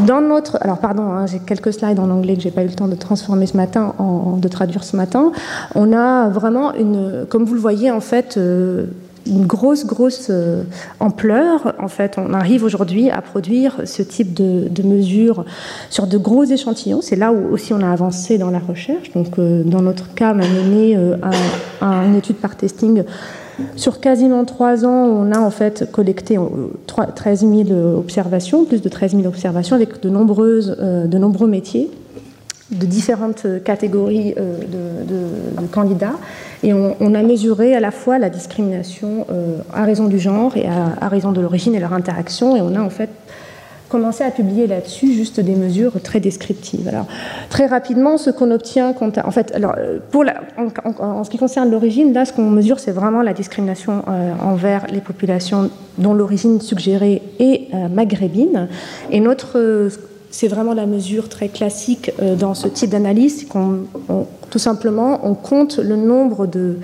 [0.01, 2.75] Dans notre, alors pardon, hein, j'ai quelques slides en anglais que j'ai pas eu le
[2.75, 3.95] temps de transformer ce matin,
[4.39, 5.33] de traduire ce matin.
[5.75, 8.39] On a vraiment une, comme vous le voyez en fait.
[8.39, 8.87] Euh,
[9.27, 10.63] une grosse, grosse euh,
[11.01, 11.75] ampleur.
[11.81, 15.45] En fait, on arrive aujourd'hui à produire ce type de, mesures
[15.91, 17.01] sur de gros échantillons.
[17.03, 19.13] C'est là où aussi on a avancé dans la recherche.
[19.13, 21.17] Donc, euh, dans notre cas, on a mené euh,
[21.81, 23.03] une étude par testing
[23.75, 26.39] sur quasiment trois ans, on a en fait collecté
[26.87, 31.91] 13 000 observations, plus de 13 000 observations avec de, de nombreux métiers
[32.71, 36.15] de différentes catégories de, candidats.
[36.63, 40.67] Et on, a mesuré à la fois la discrimination euh, à raison du genre et
[40.67, 42.57] à, raison de l'origine et leur interaction.
[42.57, 43.11] Et on a en fait
[43.89, 46.89] commencé à publier là-dessus juste des mesures très descriptives.
[46.89, 47.07] Alors,
[47.51, 49.77] très rapidement, ce qu'on obtient, en fait, alors,
[50.11, 50.25] pour
[50.99, 54.87] en, ce qui concerne l'origine, là, ce qu'on mesure, c'est vraiment la discrimination euh, envers
[54.91, 58.67] les populations dont l'origine suggérée est euh, maghrébine.
[59.13, 59.89] Et notre
[60.37, 63.85] c'est vraiment la mesure très classique euh, dans ce type d'analyse, qu'on
[64.51, 66.77] tout simplement on compte le nombre de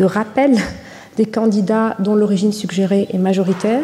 [0.00, 0.56] rappels
[1.16, 3.82] des candidats dont l'origine suggérée est majoritaire,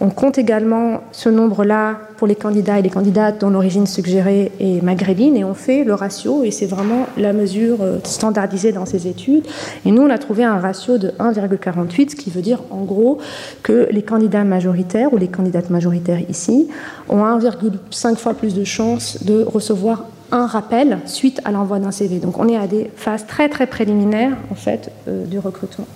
[0.00, 4.82] on compte également ce nombre-là pour les candidats et les candidates dont l'origine suggérée est
[4.82, 9.06] maghrébine et on fait le ratio et c'est vraiment la mesure euh, standardisée dans ces
[9.06, 9.46] études.
[9.86, 13.18] Et nous, on a trouvé un ratio de 1,48, ce qui veut dire en gros
[13.62, 16.68] que les candidats majoritaires ou les candidates majoritaires ici
[17.08, 22.18] ont 1,5 fois plus de chances de recevoir un rappel suite à l'envoi d'un CV.
[22.18, 25.86] Donc on est à des phases très très préliminaires en fait euh, du recrutement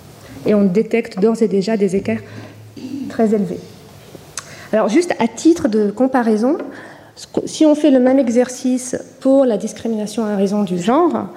[0.45, 2.21] et on détecte d'ores et déjà des écarts
[3.09, 3.59] très élevés.
[4.73, 6.57] Alors juste à titre de comparaison,
[7.45, 11.27] si on fait le même exercice pour la discrimination à raison du genre,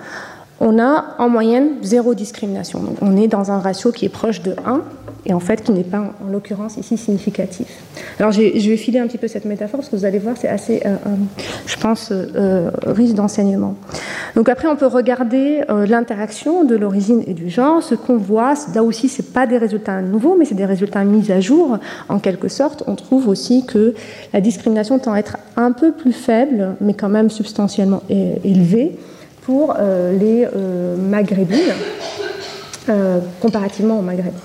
[0.60, 2.80] on a en moyenne zéro discrimination.
[2.80, 4.82] Donc on est dans un ratio qui est proche de 1
[5.26, 7.66] et en fait qui n'est pas en l'occurrence ici significatif.
[8.18, 10.48] Alors je vais filer un petit peu cette métaphore parce que vous allez voir c'est
[10.48, 11.10] assez, euh, euh,
[11.66, 13.74] je pense, euh, riche d'enseignement.
[14.36, 17.82] Donc après on peut regarder l'interaction de l'origine et du genre.
[17.82, 21.30] Ce qu'on voit, là aussi c'est pas des résultats nouveaux, mais c'est des résultats mis
[21.32, 22.82] à jour en quelque sorte.
[22.86, 23.94] On trouve aussi que
[24.32, 28.98] la discrimination tend à être un peu plus faible, mais quand même substantiellement élevée
[29.44, 29.74] pour
[30.18, 30.46] les
[30.98, 31.74] maghrébines
[33.40, 34.40] comparativement aux maghrébins.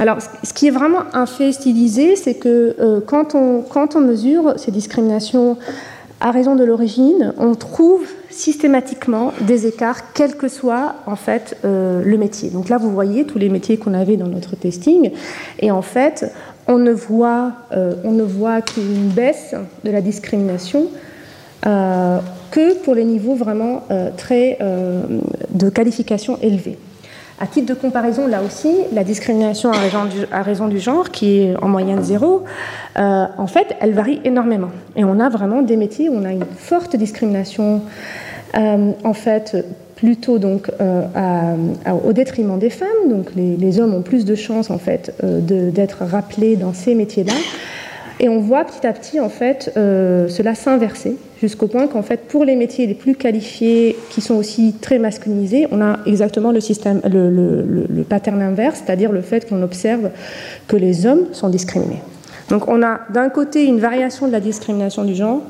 [0.00, 4.00] Alors, ce qui est vraiment un fait stylisé, c'est que euh, quand, on, quand on
[4.00, 5.56] mesure ces discriminations
[6.20, 12.02] à raison de l'origine, on trouve systématiquement des écarts, quel que soit en fait euh,
[12.04, 12.50] le métier.
[12.50, 15.12] Donc là, vous voyez tous les métiers qu'on avait dans notre testing,
[15.60, 16.32] et en fait,
[16.66, 20.88] on ne voit, euh, on ne voit qu'une baisse de la discrimination
[22.54, 23.82] que pour les niveaux vraiment
[24.16, 24.58] très
[25.50, 26.78] de qualification élevés.
[27.40, 31.68] À titre de comparaison, là aussi, la discrimination à raison du, genre, qui est en
[31.68, 32.44] moyenne zéro,
[32.96, 34.70] euh, en fait, elle varie énormément.
[34.94, 37.82] Et on a vraiment des métiers où on a une forte discrimination,
[38.56, 41.56] euh, en fait, plutôt donc euh,
[42.06, 43.08] au détriment des femmes.
[43.08, 47.34] Donc les, hommes ont plus de chances, en fait, d'être rappelés dans ces métiers-là.
[48.20, 52.44] Et on voit petit à petit, en fait, cela s'inverser jusqu'au point qu'en fait, pour
[52.44, 57.02] les métiers les plus qualifiés, qui sont aussi très masculinisés, on a exactement le, système,
[57.04, 60.10] le, le, pattern inverse, c'est-à-dire le fait qu'on observe
[60.68, 62.00] que les hommes sont discriminés.
[62.48, 65.42] Donc on a d'un côté une variation de la discrimination du genre,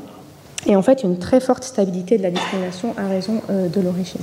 [0.66, 4.22] et en fait une très forte stabilité de la discrimination à raison euh, de l'origine.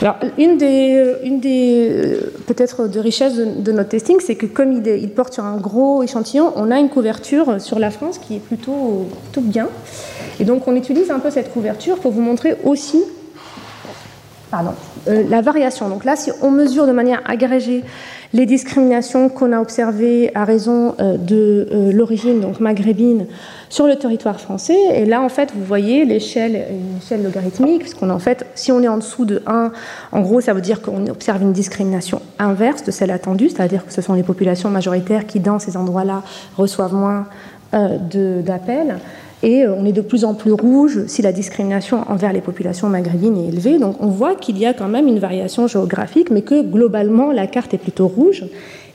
[0.00, 4.46] Alors, une des, euh, une des euh, peut-être de richesses de, notre testing, c'est que
[4.46, 8.36] comme il, porte sur un gros échantillon, on a une couverture sur la France qui
[8.36, 9.68] est plutôt, plutôt bien.
[10.40, 13.04] Et donc on utilise un peu cette couverture pour vous montrer aussi
[14.54, 14.70] pardon,
[15.08, 15.88] euh, la variation.
[15.88, 17.82] Donc là, si on mesure de manière agrégée
[18.32, 23.26] les discriminations qu'on a observées à raison euh, de euh, l'origine donc maghrébine
[23.68, 28.10] sur le territoire français, et là en fait vous voyez l'échelle, une échelle logarithmique, puisqu'on
[28.10, 29.72] en fait, si on est en dessous de 1,
[30.12, 33.92] en gros ça veut dire qu'on observe une discrimination inverse de celle attendue, c'est-à-dire que
[33.92, 36.22] ce sont les populations majoritaires qui dans ces endroits-là
[36.56, 37.26] reçoivent moins
[37.72, 39.00] d'appels
[39.44, 42.88] et euh, on est de plus en plus rouge si la discrimination envers les populations
[42.88, 43.78] maghrébines est élevée.
[43.78, 47.46] Donc on voit qu'il y a quand même une variation géographique, mais que globalement la
[47.46, 48.44] carte est plutôt rouge.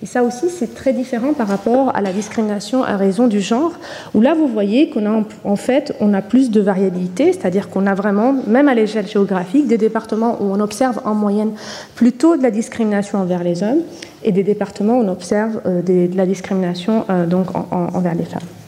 [0.01, 3.73] Et ça aussi, c'est très différent par rapport à la discrimination à raison du genre,
[4.15, 7.85] où là, vous voyez qu'on a en fait, on a plus de variabilité, c'est-à-dire qu'on
[7.85, 11.51] a vraiment, même à l'échelle géographique, des départements où on observe en moyenne
[11.95, 13.81] plutôt de la discrimination envers les hommes,
[14.23, 18.58] et des départements où on observe euh, de la discrimination euh, donc envers les femmes.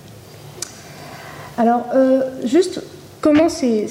[1.61, 1.85] Alors,
[2.43, 2.81] juste
[3.21, 3.87] Comment ces,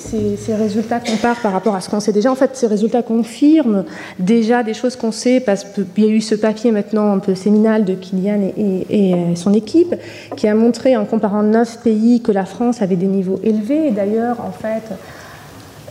[0.48, 3.85] résultats comparent par rapport à ce qu'on sait déjà En fait, ces résultats confirment
[4.18, 7.37] déjà des choses qu'on sait parce qu'il y a eu ce papier maintenant un peu
[7.37, 9.94] séminal de Kylian et, son équipe
[10.37, 13.87] qui a montré en comparant neuf pays que la France avait des niveaux élevés.
[13.87, 14.92] Et d'ailleurs, en fait,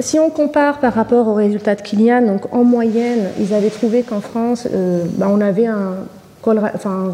[0.02, 4.04] si on compare par rapport aux résultats de Kylian, donc en moyenne, ils avaient trouvé
[4.04, 5.94] qu'en France, euh, bah, on avait un,
[6.46, 7.12] enfin,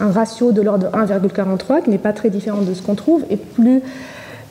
[0.00, 3.24] un ratio de l'ordre de 1,43 qui n'est pas très différent de ce qu'on trouve
[3.30, 3.82] et plus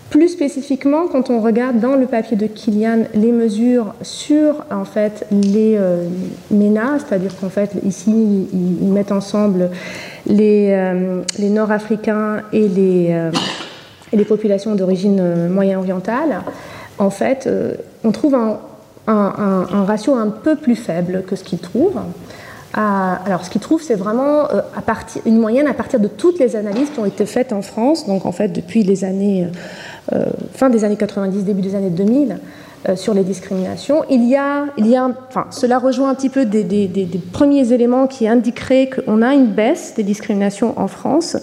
[0.09, 5.27] plus spécifiquement, quand on regarde dans le papier de Kilian les mesures sur en fait
[5.31, 6.07] les euh,
[6.49, 9.69] MENA, c'est-à-dire qu'en fait ici ils, mettent ensemble
[10.25, 16.41] les, euh, les Nord-Africains et les, euh, populations d'origine moyen-orientale,
[16.97, 17.49] en fait
[18.03, 18.59] on trouve un,
[19.85, 21.99] ratio un peu plus faible que ce qu'ils trouvent.
[22.79, 24.47] Alors, ce qu'ils trouvent, c'est vraiment
[24.85, 28.05] partir, une moyenne à partir de toutes les analyses qui ont été faites en France,
[28.05, 29.47] donc en fait depuis les années
[30.13, 32.37] euh, fin des années 90, début des années 2000,
[32.87, 34.03] euh, sur les discriminations.
[34.09, 34.67] Il y a,
[35.51, 40.03] cela rejoint un petit peu des, premiers éléments qui indiqueraient qu'on a une baisse des
[40.03, 41.35] discriminations en France.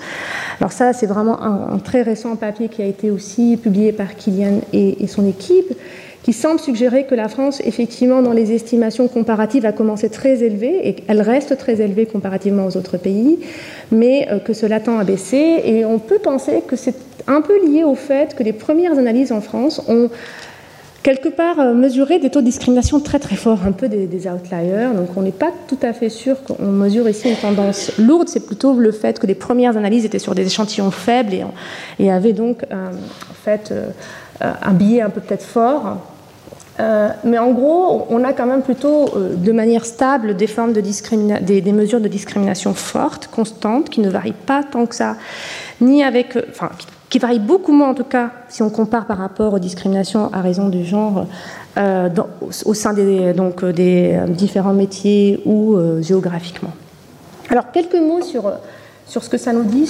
[0.61, 4.61] Alors ça, c'est vraiment un, très récent papier qui a été aussi publié par Kylian
[4.73, 5.77] et, son équipe,
[6.25, 10.89] qui semble suggérer que la France, effectivement, dans les estimations comparatives, a commencé très élevée
[10.89, 13.39] et elle reste très élevée comparativement aux autres pays,
[13.93, 15.61] mais euh, que cela tend à baisser.
[15.67, 19.33] Et on peut penser que c'est un peu lié au fait que les premières analyses
[19.33, 20.09] en France ont
[21.03, 24.95] quelque part euh, mesuré des taux de discrimination très très forts, un peu des, outliers.
[24.97, 28.47] Donc on n'est pas tout à fait sûr qu'on mesure ici une tendance lourde, c'est
[28.47, 31.35] plutôt le fait que les premières analyses étaient sur des échantillons faibles
[31.99, 33.75] et, avaient donc euh, en fait
[34.41, 35.99] un biais un peu peut-être fort.
[36.79, 40.81] Mais en gros, on a quand même plutôt de manière stable des, formes de
[41.41, 45.17] des, des, mesures de discrimination fortes, constantes, qui ne varient pas tant que ça,
[45.81, 46.71] ni avec, enfin,
[47.15, 50.41] qui varie beaucoup moins en tout cas si on compare par rapport aux discriminations à
[50.41, 51.27] raison du genre
[51.77, 52.09] euh,
[52.65, 56.73] au sein des, donc, euh, des euh, différents métiers ou géographiquement.
[57.51, 58.51] Alors quelques mots sur,
[59.07, 59.87] sur ce que ça nous dit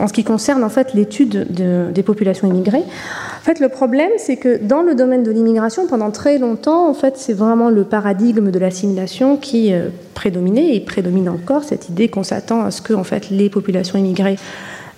[0.00, 2.82] en ce qui concerne en fait l'étude des populations immigrées.
[2.82, 6.94] En fait, le problème, c'est que dans le domaine de l'immigration, pendant très longtemps, en
[6.94, 9.72] fait, c'est vraiment le paradigme de l'assimilation qui
[10.20, 13.98] prédominait et prédomine encore cette idée qu'on s'attend à ce que en fait les populations
[13.98, 14.36] immigrées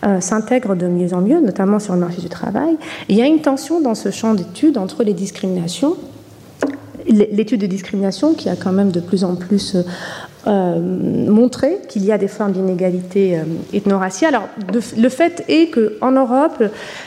[0.05, 2.77] euh, s'intègrent de mieux en mieux, notamment sur le marché du travail.
[3.09, 5.97] il y a une tension dans ce champ d'études entre les discriminations,
[7.07, 9.77] l'étude de discrimination qui a quand même de plus en plus
[10.47, 10.81] euh, euh,
[11.31, 13.39] montré qu'il y a des formes d'inégalité
[13.73, 14.35] ethno-raciale.
[14.35, 14.49] Alors,
[14.97, 16.63] le fait est qu'en Europe,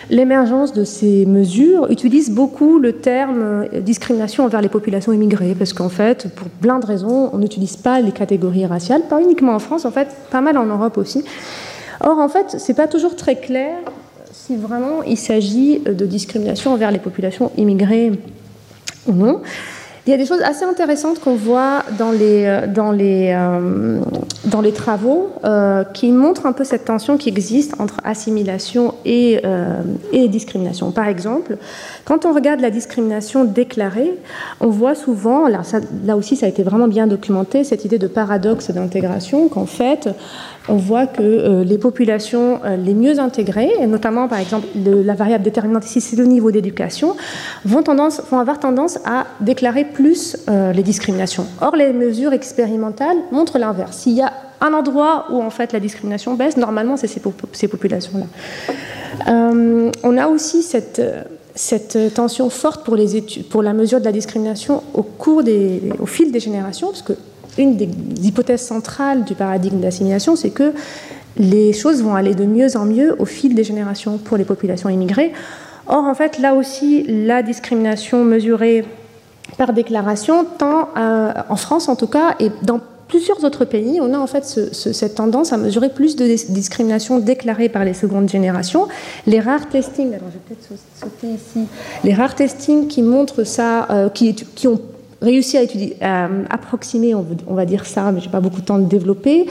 [0.10, 5.90] l'émergence de ces mesures utilise beaucoup le terme discrimination envers les populations immigrées, parce qu'en
[5.90, 9.86] fait, pour plein de raisons, on n'utilise pas les catégories raciales, pas uniquement en France,
[9.86, 11.24] en fait, pas mal en Europe aussi.
[12.02, 13.78] Or, en fait, ce n'est pas toujours très clair
[14.32, 18.12] si vraiment il s'agit de discrimination envers les populations immigrées
[19.08, 19.42] ou non.
[20.08, 22.68] Il y a des choses assez intéressantes qu'on voit dans les, euh,
[23.34, 29.42] euh, travaux euh, qui montrent un peu cette tension qui existe entre assimilation et,
[30.30, 30.92] discrimination.
[30.92, 31.58] Par exemple,
[32.04, 34.14] quand on regarde la discrimination déclarée,
[34.60, 35.62] on voit souvent, là,
[36.06, 40.10] là aussi ça a été vraiment bien documenté, cette idée de paradoxe d'intégration, qu'en fait,
[40.68, 45.86] on voit que les populations les mieux intégrées, et notamment par exemple la variable déterminante
[45.86, 47.16] ici, c'est le niveau d'éducation,
[47.64, 47.84] vont,
[48.32, 51.46] avoir tendance à déclarer plus euh, les discriminations.
[51.62, 53.98] Or, les mesures expérimentales montrent l'inverse.
[53.98, 58.26] S'il y a un endroit où en fait la discrimination baisse, normalement c'est ces, populations-là.
[59.28, 61.02] Euh, on a aussi cette,
[62.14, 65.06] tension forte pour, les études, pour la mesure de la discrimination au,
[66.00, 67.14] au fil des générations, parce que
[67.58, 67.90] une des
[68.24, 70.74] hypothèses centrales du paradigme d'assimilation, c'est que
[71.38, 74.90] les choses vont aller de mieux en mieux au fil des générations pour les populations
[74.90, 75.34] immigrées.
[75.88, 78.86] Or, en fait, là aussi, la discrimination mesurée
[79.58, 84.18] par déclaration, euh, en France en tout cas, et dans plusieurs autres pays, on a
[84.18, 88.88] en fait cette tendance à mesurer plus de discrimination déclarée par les secondes générations.
[89.28, 91.68] Les rares testings, alors je vais peut-être sauter ici,
[92.04, 94.82] les rares testings qui montrent ça, euh, qui, ont
[95.26, 95.98] réussi à étudier,
[96.50, 99.48] approximer, on, va dire ça, mais j'ai pas beaucoup de temps de développer,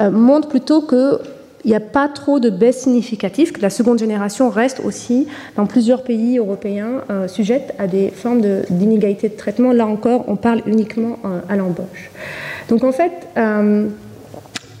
[0.00, 1.20] euh, montrent plutôt que
[1.66, 5.66] il n'y a pas trop de baisse significative, que la seconde génération reste aussi, dans
[5.66, 9.72] plusieurs pays européens, euh, sujette à des formes d'inégalité de, traitement.
[9.72, 12.12] Là encore, on parle uniquement euh, à l'embauche.
[12.68, 13.88] Donc en fait, euh,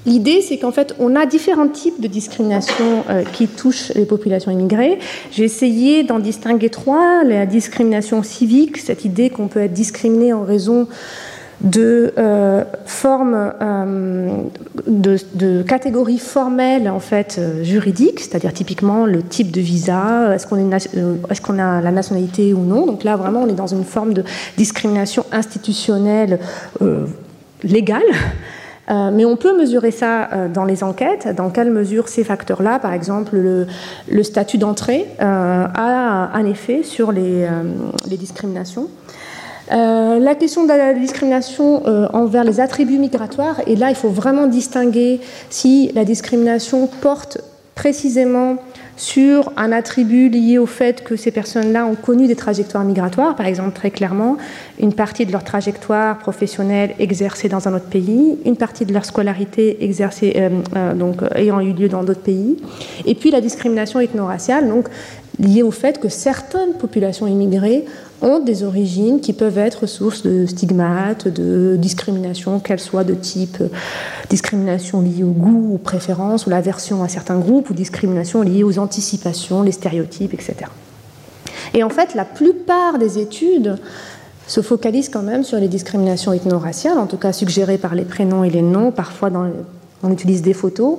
[0.06, 5.00] L'idée, c'est qu'en fait, on a différents types de discrimination qui touchent les populations immigrées.
[5.32, 7.24] J'ai essayé d'en distinguer trois.
[7.24, 10.86] La discrimination civique, cette idée qu'on peut être discriminé en raison
[11.60, 13.52] de euh, formes,
[14.86, 20.74] de, catégories formelles en fait juridiques, c'est-à-dire typiquement le type de visa, est-ce qu'on est,
[20.76, 22.86] est qu'on a la nationalité ou non.
[22.86, 24.22] Donc là, vraiment, on est dans une forme de
[24.56, 26.38] discrimination institutionnelle
[27.64, 28.02] légale.
[28.88, 31.28] Euh, mais on peut mesurer ça euh, dans les enquêtes.
[31.34, 37.12] Dans quelle mesure ces facteurs-là, par exemple le, statut d'entrée, euh, a un effet sur
[37.12, 37.46] les,
[38.06, 38.88] discriminations
[39.68, 41.82] la question de la discrimination
[42.14, 45.20] envers les attributs migratoires, et là il faut vraiment distinguer
[45.50, 47.38] si la discrimination porte
[47.74, 48.58] précisément
[48.96, 53.46] sur un attribut lié au fait que ces personnes-là ont connu des trajectoires migratoires, par
[53.46, 54.36] exemple très clairement
[54.78, 59.04] une partie de leur trajectoire professionnelle exercée dans un autre pays, une partie de leur
[59.04, 62.56] scolarité exercée, euh, euh, donc, euh, ayant eu lieu dans d'autres pays,
[63.04, 64.88] et puis la discrimination ethno-raciale, donc
[65.38, 67.84] liée au fait que certaines populations immigrées
[68.22, 73.62] ont des origines qui peuvent être source de stigmates, de discrimination, qu'elles soient de type
[74.30, 78.78] discrimination liée au goût, aux préférences, ou l'aversion à certains groupes, ou discrimination liée aux
[78.78, 80.54] anticipations, les stéréotypes, etc.
[81.74, 83.76] Et en fait, la plupart des études
[84.46, 88.44] se focalisent quand même sur les discriminations ethno-raciales, en tout cas suggérées par les prénoms
[88.44, 89.30] et les noms, parfois
[90.02, 90.98] on utilise des photos,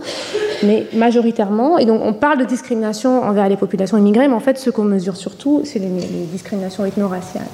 [0.64, 4.58] mais majoritairement, et donc on parle de discrimination envers les populations immigrées, mais en fait
[4.58, 5.88] ce qu'on mesure surtout, c'est les,
[6.32, 7.48] discriminations ethno-raciales.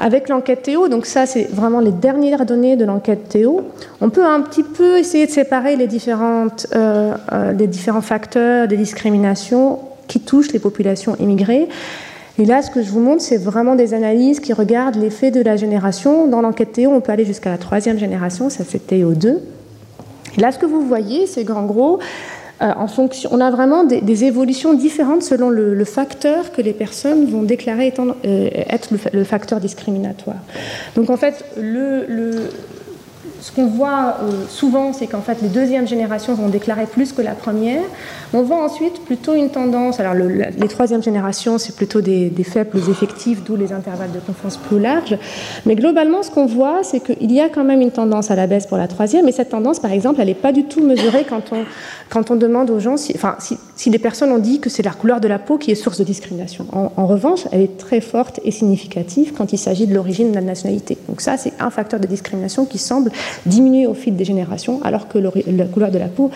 [0.00, 3.62] Avec l'enquête Théo, donc ça c'est vraiment les dernières données de l'enquête Théo,
[4.00, 8.66] on peut un petit peu essayer de séparer les, différentes, euh, euh, les différents facteurs
[8.66, 9.78] de discrimination
[10.08, 11.68] qui touchent les populations immigrées.
[12.40, 15.42] Et là, ce que je vous montre, c'est vraiment des analyses qui regardent l'effet de
[15.42, 16.26] la génération.
[16.26, 19.40] Dans l'enquête Théo, on peut aller jusqu'à la troisième génération, ça c'est Théo 2
[20.36, 21.98] là, ce que vous voyez, c'est qu'en gros,
[22.62, 27.26] euh, en fonction, on a vraiment des, évolutions différentes selon le, facteur que les personnes
[27.26, 30.36] vont déclarer euh, être le, facteur discriminatoire.
[30.94, 32.50] Donc en fait, le,
[33.40, 37.22] ce qu'on voit euh, souvent, c'est qu'en fait, les deuxièmes générations vont déclarer plus que
[37.22, 37.82] la première.
[38.32, 39.98] On voit ensuite plutôt une tendance.
[39.98, 44.78] Alors, les troisièmes générations, c'est plutôt des, faibles effectifs, d'où les intervalles de confiance plus
[44.78, 45.16] larges.
[45.66, 48.46] Mais globalement, ce qu'on voit, c'est qu'il y a quand même une tendance à la
[48.46, 49.26] baisse pour la troisième.
[49.26, 52.78] Et cette tendance, par exemple, elle n'est pas du tout mesurée quand on, demande aux
[52.78, 53.36] gens, si, enfin,
[53.74, 55.98] si, des personnes ont dit que c'est la couleur de la peau qui est source
[55.98, 56.66] de discrimination.
[56.72, 60.36] En, en revanche, elle est très forte et significative quand il s'agit de l'origine de
[60.36, 60.96] la nationalité.
[61.08, 63.10] Donc ça, c'est un facteur de discrimination qui semble
[63.44, 66.30] diminuer au fil des générations, alors que la couleur de la peau,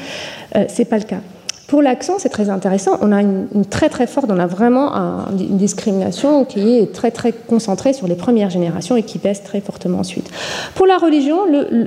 [0.57, 1.20] euh, c'est pas le cas.
[1.66, 2.98] Pour l'accent, c'est très intéressant.
[3.00, 4.92] On a une, très très forte, on a vraiment
[5.30, 9.60] une discrimination qui est très très concentrée sur les premières générations et qui baisse très
[9.60, 10.30] fortement ensuite.
[10.74, 11.38] Pour la religion,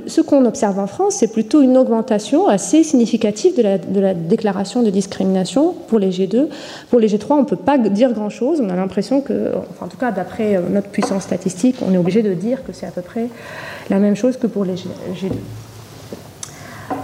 [0.06, 4.14] ce qu'on observe en France, c'est plutôt une augmentation assez significative de la, de la,
[4.14, 6.48] déclaration de discrimination pour les G2.
[6.90, 8.60] Pour les G3, on ne peut pas dire grand-chose.
[8.60, 11.98] On a l'impression que, enfin, en tout cas d'après euh, notre puissance statistique, on est
[11.98, 13.28] obligé de dire que c'est à peu près
[13.90, 15.30] la même chose que pour les G2.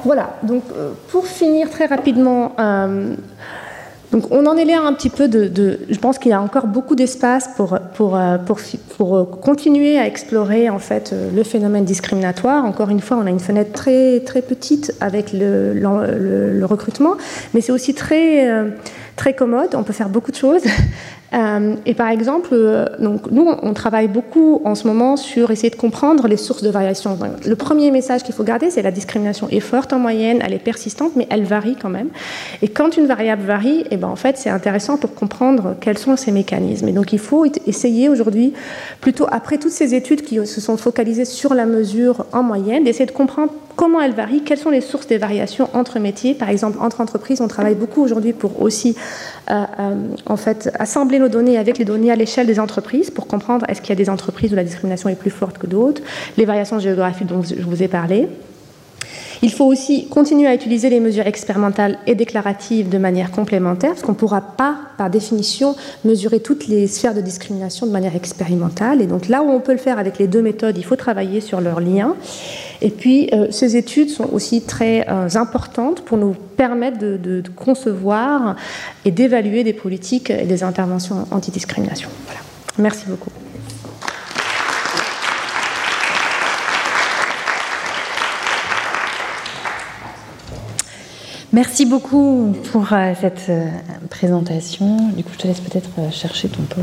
[0.05, 3.15] Voilà, donc euh, pour finir très rapidement, euh,
[4.13, 6.67] donc on en est là un petit peu de, je pense qu'il y a encore
[6.67, 8.37] beaucoup d'espace pour, pour, euh,
[8.99, 12.65] pour, continuer à explorer en fait le phénomène discriminatoire.
[12.67, 17.15] Encore une fois, on a une fenêtre très, très petite avec le, le, recrutement,
[17.55, 18.47] mais c'est aussi très,
[19.17, 20.63] très commode, on peut faire beaucoup de choses.
[21.33, 25.71] Euh, et par exemple, euh, donc nous, on travaille beaucoup en ce moment sur essayer
[25.71, 27.19] de comprendre les sources de variation.
[27.45, 30.59] Le premier message qu'il faut garder, c'est la discrimination est forte en moyenne, elle est
[30.59, 32.09] persistante, mais elle varie quand même.
[32.63, 36.17] Et quand une variable varie, eh ben, en fait, c'est intéressant pour comprendre quels sont
[36.17, 36.89] ces mécanismes.
[36.89, 38.53] Et donc, il faut essayer aujourd'hui,
[39.01, 43.07] plutôt après toutes ces études qui se sont focalisées sur la mesure en moyenne, d'essayer
[43.07, 46.35] de comprendre comment elle varie, quelles sont les sources des variations entre métiers.
[46.35, 48.97] Par exemple, entre entreprises, on travaille beaucoup aujourd'hui pour aussi
[49.51, 49.65] euh,
[50.27, 53.91] en fait, assembler données avec les données à l'échelle des entreprises pour comprendre est-ce qu'il
[53.91, 56.03] y a des entreprises où la discrimination est plus forte que d'autres,
[56.37, 58.29] les variations géographiques dont je vous ai parlé.
[59.45, 64.01] Il faut aussi continuer à utiliser les mesures expérimentales et déclaratives de manière complémentaire, parce
[64.01, 69.03] qu'on ne pourra pas, par définition, mesurer toutes les sphères de discrimination de manière expérimentale.
[69.03, 71.43] Et donc là où on peut le faire avec les deux méthodes, il faut travailler
[71.43, 72.17] sur leurs liens.
[72.81, 78.57] Et puis, euh, ces études sont aussi très euh, importantes pour nous permettre de, concevoir
[79.05, 82.09] et d'évaluer des politiques et des interventions anti-discrimination.
[82.25, 82.41] Voilà.
[82.79, 83.44] Merci beaucoup.
[91.55, 93.49] Merci beaucoup pour euh, cette
[94.11, 95.11] présentation.
[95.17, 96.83] Du coup, je te laisse peut-être chercher ton peu.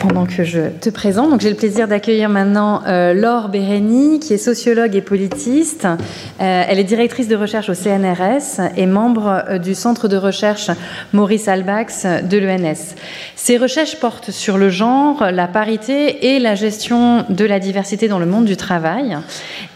[0.00, 1.40] Pendant que je te présente.
[1.42, 5.84] J'ai le plaisir d'accueillir maintenant euh, Laure Bérény, qui est sociologue et politiste.
[5.84, 10.70] Euh, elle est directrice de recherche au CNRS et membre euh, du centre de recherche
[11.12, 12.94] Maurice Albax de l'ENS.
[13.36, 18.18] Ses recherches portent sur le genre, la parité et la gestion de la diversité dans
[18.18, 19.18] le monde du travail.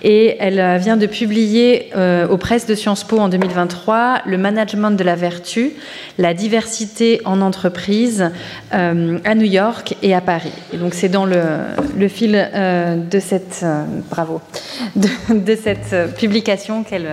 [0.03, 1.91] Et elle vient de publier
[2.31, 5.73] aux presses de Sciences Po en 2023 Le management de la vertu,
[6.19, 8.31] la diversité en entreprise
[8.71, 10.53] à New York et à Paris.
[10.73, 14.41] Et donc c'est dans le, fil euh, de cette euh, bravo
[14.97, 17.09] de, cette euh, publication qu'elle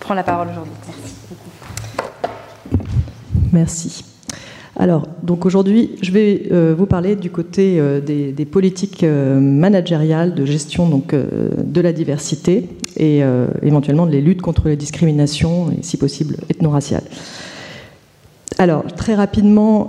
[0.00, 0.72] prend la parole aujourd'hui.
[0.86, 1.14] Merci.
[3.52, 4.04] Merci.
[4.76, 10.88] Alors, donc aujourd'hui, je vais vous parler du côté des, des, politiques managériales de gestion
[10.88, 13.22] donc, de la diversité et
[13.62, 17.04] éventuellement les luttes contre les discriminations et si possible ethno-raciales.
[18.58, 19.86] Alors, très rapidement,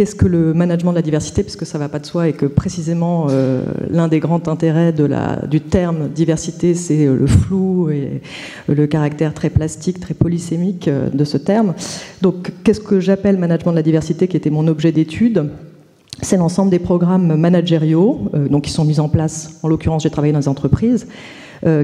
[0.00, 2.32] Qu'est-ce que le management de la diversité Puisque ça ne va pas de soi et
[2.32, 8.22] que précisément euh, l'un des grands intérêts du terme diversité, c'est euh, le flou et
[8.66, 11.74] le caractère très plastique, très polysémique euh, de ce terme.
[12.22, 15.50] Donc, qu'est-ce que j'appelle management de la diversité, qui était mon objet d'étude?
[16.22, 19.58] C'est l'ensemble des programmes managériaux, donc qui sont mis en place.
[19.62, 21.08] En l'occurrence, j'ai travaillé dans des entreprises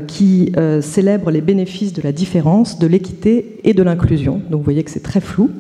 [0.06, 4.40] qui célèbrent les bénéfices de la différence, de l'équité et de l'inclusion.
[4.50, 5.50] Donc, vous voyez que c'est très flou.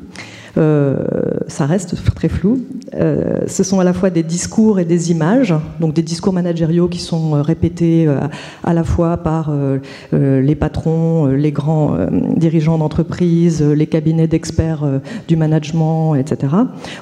[0.58, 0.96] Euh,
[1.48, 2.60] ça reste très flou.
[2.94, 6.88] Euh, ce sont à la fois des discours et des images, donc des discours managériaux
[6.88, 8.08] qui sont euh, répétés
[8.64, 9.52] à la fois par
[10.12, 11.96] les patrons, les grands
[12.36, 14.84] dirigeants d'entreprise, les cabinets d'experts
[15.28, 16.54] du management, etc.,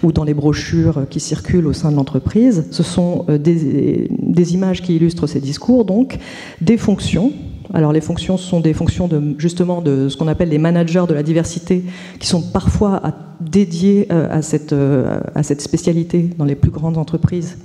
[0.02, 2.66] ou dans les brochures qui circulent au sein de l'entreprise.
[2.70, 6.18] Ce sont des, des images qui illustrent ces discours, donc
[6.60, 7.32] des fonctions
[7.72, 11.14] alors les fonctions sont des fonctions de, justement de ce qu'on appelle les managers de
[11.14, 11.82] la diversité,
[12.18, 13.00] qui sont parfois
[13.40, 17.58] dédiés euh, à cette, euh, à cette spécialité dans les plus grandes entreprises.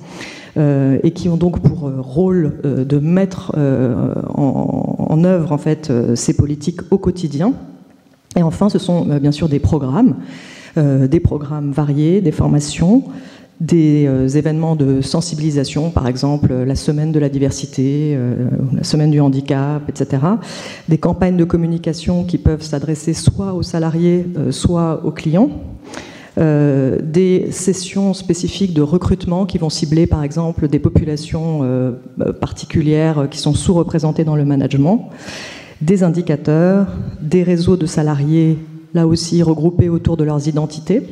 [0.57, 6.81] Euh, et qui ont donc pour rôle de mettre en, œuvre en fait ces politiques
[6.89, 7.53] au quotidien.
[8.35, 10.15] Et enfin, ce sont bien sûr des programmes,
[10.75, 13.03] des programmes variés, des formations,
[13.59, 19.11] des euh, événements de sensibilisation, par exemple la semaine de la diversité, euh, la semaine
[19.11, 20.23] du handicap, etc.
[20.87, 25.49] Des campagnes de communication qui peuvent s'adresser soit aux salariés, euh, soit aux clients.
[26.37, 31.61] des sessions spécifiques de recrutement qui vont cibler par exemple des populations
[32.39, 35.09] particulières qui sont sous-représentées dans le management,
[35.81, 36.87] des indicateurs,
[37.19, 38.57] des réseaux de salariés
[38.93, 41.03] là aussi regroupés autour de leurs identités,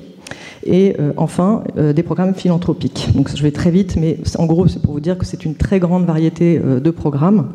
[0.68, 3.10] et euh, enfin euh, des programmes philanthropiques.
[3.16, 5.56] Donc je vais très vite, mais en gros c'est pour vous dire que c'est une
[5.56, 7.50] très grande variété euh, de programmes.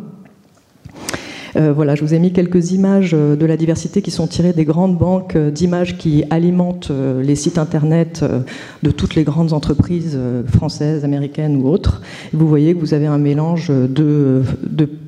[1.55, 4.97] voilà, je vous ai mis quelques images de la diversité qui sont tirées des grandes
[4.97, 6.91] banques d'images qui alimentent
[7.23, 8.25] les sites internet
[8.83, 12.01] de toutes les grandes entreprises françaises, américaines ou autres.
[12.33, 14.43] vous voyez que vous avez un mélange de,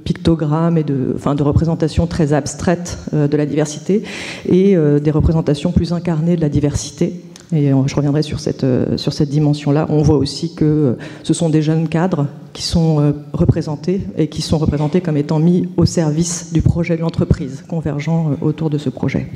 [0.04, 4.02] pictogrammes et de représentations très abstraites de la diversité
[4.46, 7.14] et des représentations plus incarnées de la diversité.
[7.52, 9.86] Et je reviendrai sur cette, euh, sur cette dimension-là.
[9.90, 14.28] On voit aussi que euh, ce sont des jeunes cadres qui sont euh, représentés et
[14.28, 18.78] qui sont représentés comme étant mis au service du projet de l'entreprise, convergent autour de
[18.78, 19.28] ce projet.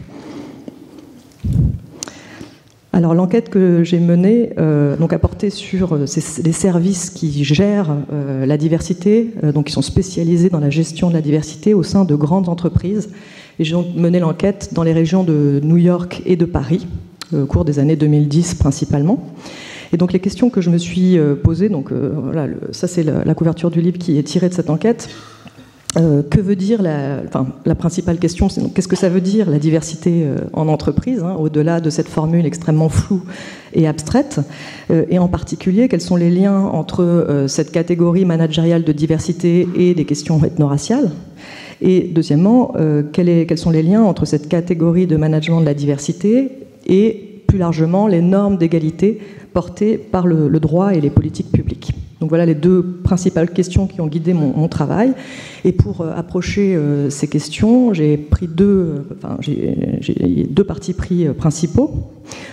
[2.93, 4.51] Alors l'enquête que j'ai menée
[4.99, 10.59] donc a porté sur les services qui gèrent la diversité, donc qui sont spécialisés dans
[10.59, 13.11] la gestion de la diversité au sein de grandes entreprises.
[13.61, 16.89] Et j'ai mené l'enquête dans les régions de New York et de Paris,
[17.35, 19.35] au cours des années 2010 principalement.
[19.93, 23.03] Et donc les questions que je me suis euh, posées, donc euh, voilà, ça c'est
[23.03, 25.09] la, couverture du livre qui est tirée de cette enquête.
[25.97, 29.49] Euh, que veut dire la, enfin, la principale question, c'est qu'est-ce que ça veut dire
[29.49, 33.23] la diversité en entreprise, hein, au-delà de cette formule extrêmement floue
[33.73, 34.41] et abstraite,
[34.91, 40.05] et en particulier quels sont les liens entre cette catégorie managériale de diversité et des
[40.05, 41.11] questions ethno-raciales?
[41.81, 42.75] Et deuxièmement,
[43.13, 48.07] quels sont les liens entre cette catégorie de management de la diversité et plus largement
[48.07, 49.19] les normes d'égalité
[49.53, 51.93] portées par le, droit et les politiques publiques.
[52.21, 55.15] Donc voilà les deux principales questions qui ont guidé mon, travail.
[55.65, 61.27] Et pour euh, approcher euh, ces questions, j'ai pris deux, enfin, j'ai deux partis pris
[61.27, 61.91] euh, principaux.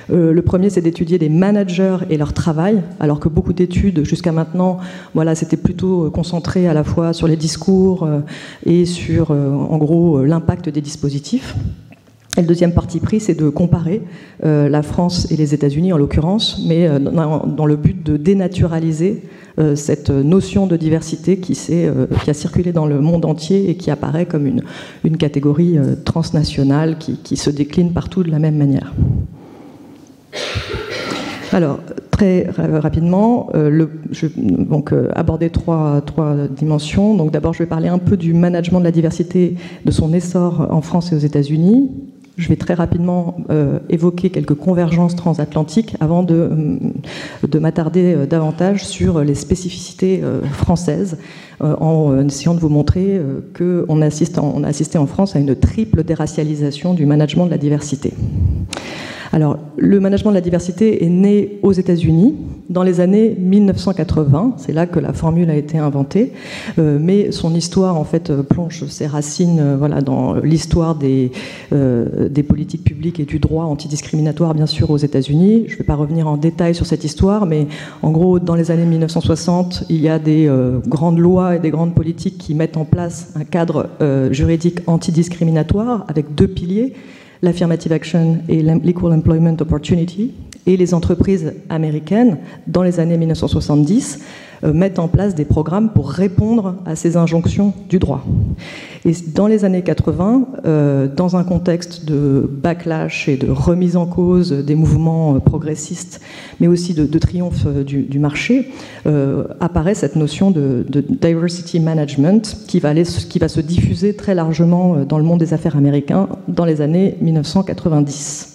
[0.10, 4.78] le premier, c'est d'étudier les managers et leur travail, alors que beaucoup d'études jusqu'à maintenant,
[5.14, 8.08] voilà, c'était plutôt concentré à la fois sur les discours
[8.66, 11.56] et sur, en gros, l'impact des dispositifs.
[12.38, 14.02] Et le deuxième parti pris, c'est de comparer
[14.44, 19.24] euh, la France et les États-Unis, en l'occurrence, mais euh, dans, le but de dénaturaliser
[19.58, 21.58] euh, cette notion de diversité qui,
[22.28, 24.64] a circulé dans le monde entier et qui apparaît comme une,
[25.06, 28.94] une catégorie transnationale qui, qui, se décline partout de la même manière.
[31.54, 31.80] Alors,
[32.12, 37.14] Très rapidement, je vais donc, aborder trois, trois dimensions.
[37.26, 40.80] D'abord, je vais parler un peu du management de la diversité, de son essor en
[40.80, 41.90] France et aux États-Unis.
[42.38, 46.78] Je vais très rapidement euh, évoquer quelques convergences transatlantiques avant de, euh,
[47.48, 50.22] de m'attarder euh, davantage sur les spécificités
[50.52, 51.18] françaises,
[51.62, 53.22] en essayant de vous montrer
[53.58, 57.58] qu'on assiste, on a assisté en France à une triple déracialisation du management de la
[57.58, 58.14] diversité.
[59.32, 62.36] Alors, le management de la diversité est né aux États-Unis
[62.70, 64.56] dans les années 1980.
[64.58, 66.32] C'est là que la formule a été inventée.
[66.78, 71.32] Mais son histoire, en fait, plonge ses racines voilà, dans l'histoire des,
[72.30, 75.66] des politiques publiques et du droit antidiscriminatoire, bien sûr, aux États-Unis.
[75.68, 77.68] Je ne vais pas revenir en détail sur cette histoire, mais
[78.02, 80.50] en gros, dans les années 1960, il y a des
[80.88, 83.90] grandes lois et des grandes politiques qui mettent en place un cadre
[84.32, 86.94] juridique antidiscriminatoire avec deux piliers
[87.42, 90.34] l'affirmative action et l'equal employment opportunity.
[90.68, 94.24] Et les entreprises américaines, dans les années 1970, euh,
[94.64, 98.24] mettent en place des programmes pour répondre à ces injonctions du droit.
[99.06, 104.08] Et dans les années 80, euh, dans un contexte de backlash et de remise en
[104.08, 106.22] cause des mouvements euh, progressistes,
[106.60, 108.72] mais aussi de, triomphe du, marché,
[109.60, 114.98] apparaît cette notion de, diversity management qui va, aller, qui va se diffuser très largement
[115.06, 118.55] dans le monde des affaires américains dans les années 1990.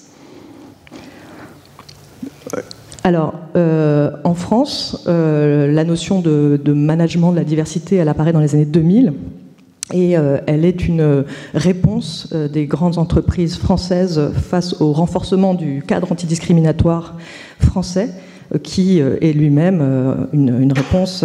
[3.03, 8.41] Alors, euh, en France, euh, la notion de, management de la diversité, elle apparaît dans
[8.41, 9.15] les années 2000.
[9.93, 11.25] Et euh, elle est une
[11.55, 17.17] réponse des grandes entreprises françaises face au renforcement du cadre antidiscriminatoire
[17.59, 18.11] français
[18.63, 21.25] qui est lui-même une, réponse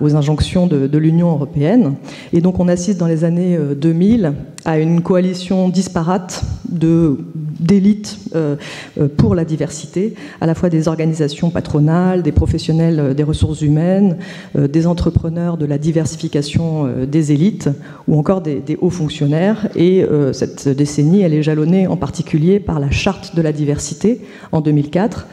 [0.00, 1.94] aux injonctions de, l'Union européenne.
[2.32, 4.32] Et donc on assiste dans les années 2000
[4.64, 7.18] à une coalition disparate de
[7.62, 8.56] d'élite euh,
[9.00, 13.62] euh, pour la diversité, à la fois des organisations patronales, des professionnels euh, des ressources
[13.62, 14.18] humaines,
[14.54, 17.68] des entrepreneurs de la diversification des élites
[18.08, 19.68] ou encore des, hauts fonctionnaires.
[19.76, 24.20] Et cette décennie, elle est jalonnée en particulier par la charte de la diversité
[24.50, 25.26] en 2004,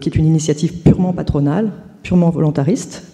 [0.00, 3.04] qui est une initiative purement patronale, purement volontariste,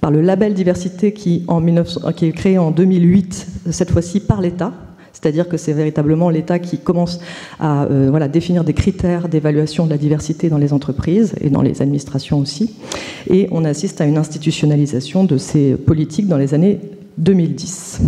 [0.00, 4.40] par le label diversité qui, en 19, qui est créé en 2008, cette fois-ci par
[4.40, 4.72] l'État,
[5.12, 7.20] c'est-à-dire que c'est véritablement l'État qui commence
[7.60, 11.82] à euh, définir des critères d'évaluation de la diversité dans les entreprises et dans les
[11.82, 12.74] administrations aussi.
[13.30, 16.80] Et on assiste à une institutionnalisation de ces politiques dans les années
[17.18, 18.00] 2010.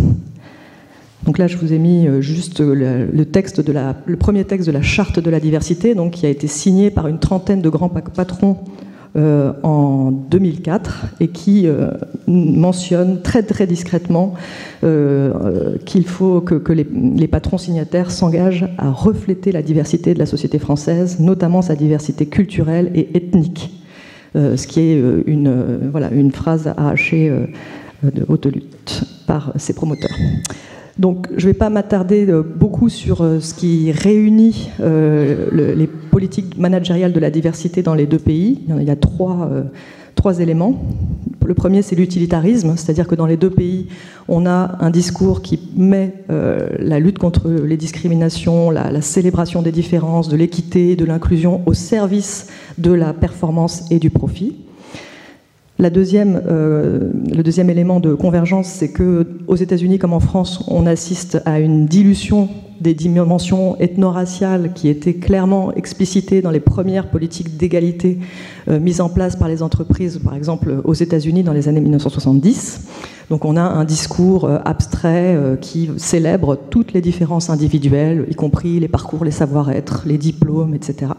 [1.24, 5.18] Donc là, je vous ai mis euh, juste la, le premier texte de la charte
[5.18, 8.58] de la diversité, donc qui a été signé par une trentaine de grands patrons
[9.16, 11.92] euh, en 2004 et qui euh,
[12.26, 14.34] mentionne très très discrètement
[14.82, 20.58] euh, qu'il faut que, les, patrons signataires s'engagent à refléter la diversité de la société
[20.58, 23.80] française, notamment sa diversité culturelle et ethnique,
[24.34, 27.32] ce qui est une, une phrase arrachée
[28.02, 30.10] de haute lutte par ses promoteurs.
[30.98, 35.86] Donc je ne vais pas m'attarder euh, beaucoup sur euh, ce qui réunit euh, les
[35.86, 38.60] politiques managériales de la diversité dans les deux pays.
[38.68, 39.50] Il y a trois,
[40.38, 40.80] éléments.
[41.44, 43.88] Le premier, c'est l'utilitarisme, c'est-à-dire que dans les deux pays,
[44.28, 50.30] on a un discours qui met la lutte contre les discriminations, la célébration des différences,
[50.30, 52.46] de l'équité, de l'inclusion au service
[52.78, 54.56] de la performance et du profit.
[55.80, 61.42] Euh, le deuxième élément de convergence, c'est que aux États-Unis comme en France, on assiste
[61.44, 62.48] à une dilution
[62.80, 68.18] des dimensions ethno-raciales qui étaient clairement explicitées dans les premières politiques d'égalité
[68.68, 72.88] euh, mises en place par les entreprises, par exemple aux États-Unis dans les années 1970.
[73.30, 78.78] Donc on a un discours euh, abstrait qui célèbre toutes les différences individuelles, y compris
[78.78, 81.12] les parcours, les savoir-être, les diplômes, etc.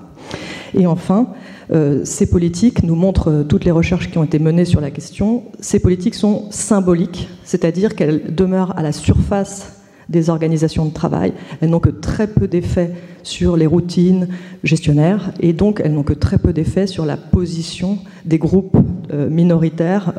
[0.74, 1.30] Et enfin,
[1.72, 4.92] euh, ces politiques nous montrent euh, toutes les recherches qui ont été menées sur la
[4.92, 5.44] question.
[5.60, 11.34] Ces politiques sont symboliques, c'est-à-dire qu'elles demeurent à la surface des organisations de travail.
[11.62, 12.92] Elles n'ont que très peu d'effet
[13.24, 14.28] sur les routines
[14.64, 18.78] gestionnaires et donc elles n'ont que très peu d'effet sur la position des groupes
[19.12, 20.14] euh, minoritaires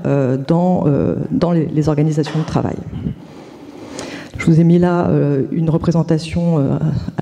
[0.49, 0.87] dans,
[1.31, 2.77] dans les organisations de travail.
[4.39, 6.79] Je vous ai mis là euh, une représentation euh,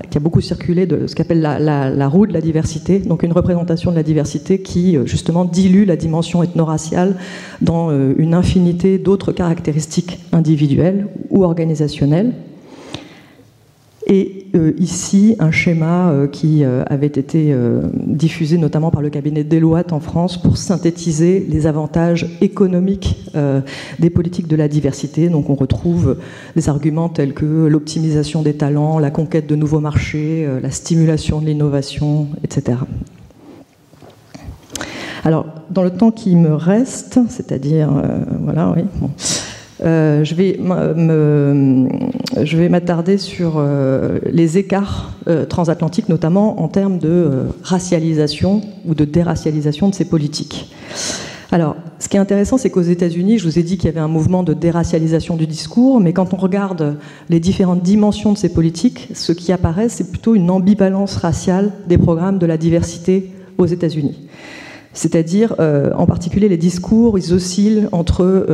[0.09, 3.91] qui a beaucoup circulé de ce qu'appelle la, roue de la diversité, donc une représentation
[3.91, 7.15] de la diversité qui euh, justement dilue la dimension ethno-raciale
[7.61, 12.33] dans une infinité d'autres caractéristiques individuelles ou organisationnelles.
[14.07, 17.55] Et euh, ici, un schéma euh, qui euh, avait été
[17.95, 23.17] diffusé notamment par le cabinet Deloitte en France pour synthétiser les avantages économiques
[23.99, 25.29] des politiques de la diversité.
[25.29, 26.17] Donc on retrouve
[26.55, 31.45] des arguments tels que l'optimisation des talents, la conquête de nouveaux marchés, la stimulation de
[31.45, 32.77] l'innovation, etc.
[35.23, 37.89] Alors, dans le temps qui me reste, c'est-à-dire,
[38.43, 38.83] voilà, oui,
[39.85, 40.35] euh, je
[42.57, 49.05] vais m'attarder sur euh, les écarts euh, transatlantiques, notamment en termes de racialisation ou de
[49.05, 50.73] déracialisation de ces politiques.
[51.51, 53.99] Alors, ce qui est intéressant, c'est qu'aux États-Unis, je vous ai dit qu'il y avait
[53.99, 56.97] un mouvement de déracialisation du discours, mais quand on regarde
[57.29, 61.99] les différentes dimensions de ces politiques, ce qui apparaît, c'est plutôt une ambivalence raciale des
[61.99, 64.27] programmes de la diversité aux États-Unis.
[64.93, 68.47] C'est-à-dire, en particulier, les discours, ils oscillent entre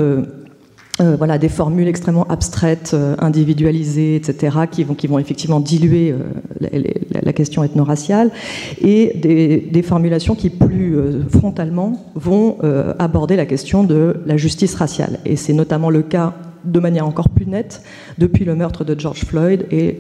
[1.00, 6.70] voilà, des formules extrêmement abstraites, euh, individualisées, etc., qui vont, effectivement diluer euh,
[7.12, 8.32] la, question ethno-raciale,
[8.82, 10.96] et des, formulations qui, plus
[11.30, 12.58] frontalement, vont
[13.00, 15.20] aborder la question de la justice raciale.
[15.26, 16.34] Et c'est notamment le cas
[16.66, 17.82] de manière encore plus nette
[18.20, 19.98] depuis le meurtre de George Floyd et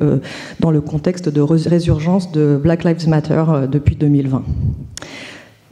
[0.59, 4.43] dans le contexte de résurgence de Black Lives Matter depuis 2020.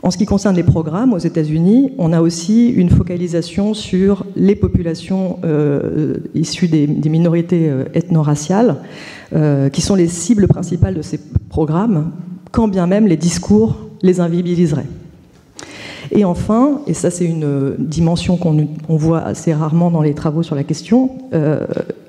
[0.01, 4.55] En ce qui concerne les programmes aux États-Unis, on a aussi une focalisation sur les
[4.55, 8.77] populations euh, issues des, minorités euh, ethno-raciales,
[9.35, 11.19] euh, qui sont les cibles principales de ces
[11.49, 12.11] programmes,
[12.51, 14.87] quand bien même les discours les invisibiliseraient.
[16.11, 20.55] Et enfin, et ça c'est une dimension qu'on voit assez rarement dans les travaux sur
[20.55, 21.11] la question,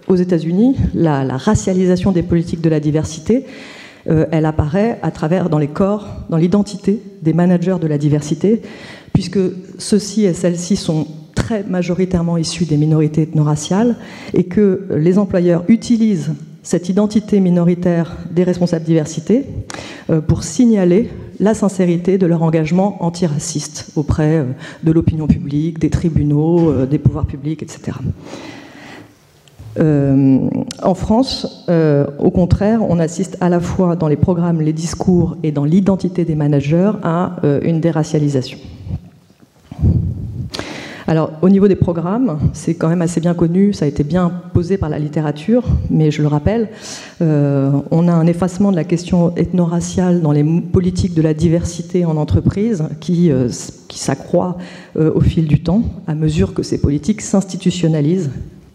[0.09, 3.45] aux États-Unis, la, la, racialisation des politiques de la diversité
[4.09, 8.63] euh, elle apparaît à travers dans les corps, dans l'identité des managers de la diversité,
[9.13, 9.39] puisque
[9.79, 13.97] ceux-ci et celles-ci sont très majoritairement issus des minorités ethno-raciales
[14.35, 16.33] et que les employeurs utilisent
[16.63, 19.47] cette identité minoritaire des responsables diversité
[20.11, 24.45] euh, pour signaler la sincérité de leur engagement antiraciste auprès euh,
[24.85, 27.93] de l'opinion publique, des tribunaux, des pouvoirs publics, etc.
[29.81, 30.39] Euh,
[30.83, 35.37] en France, euh, au contraire, on assiste à la fois dans les programmes, les discours
[35.43, 38.59] et dans l'identité des managers à euh, une déracialisation.
[41.07, 44.31] Alors, au niveau des programmes, c'est quand même assez bien connu, ça a été bien
[44.53, 46.68] posé par la littérature, mais je le rappelle,
[47.20, 52.16] on a un effacement de la question ethno-raciale dans les politiques de la diversité en
[52.16, 53.33] entreprise qui,
[53.89, 54.57] qui s'accroît
[54.95, 58.31] au fil du temps, à mesure que ces politiques s'institutionnalisent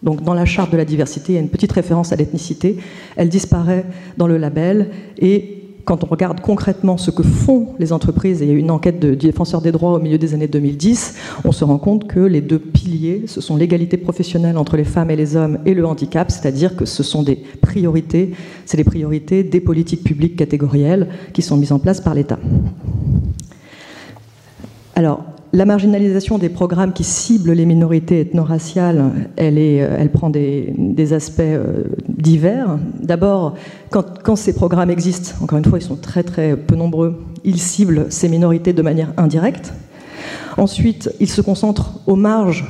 [0.06, 2.76] donc dans la charte de la diversité, il y a une petite référence à l'ethnicité.
[3.16, 3.84] Elle disparaît
[4.16, 8.48] dans le label et quand on regarde concrètement ce que font les entreprises, et il
[8.48, 11.16] y a eu une enquête de, du défenseur des droits au milieu des années 2010,
[11.44, 15.10] on se rend compte que les deux piliers, ce sont l'égalité professionnelle entre les femmes
[15.10, 18.32] et les hommes et le handicap, c'est-à-dire que ce sont des priorités,
[18.64, 22.38] c'est les priorités des politiques publiques catégorielles qui sont mises en place par l'État.
[24.96, 25.24] Alors,
[25.56, 31.84] la marginalisation des programmes qui ciblent les minorités ethno-raciales, elle, euh, prend des, aspects euh,
[32.08, 32.78] divers.
[33.00, 33.54] D'abord,
[33.90, 38.06] quand, ces programmes existent, encore une fois, ils sont très très peu nombreux, ils ciblent
[38.10, 39.72] ces minorités de manière indirecte.
[40.58, 42.66] Ensuite, ils se concentrent aux marges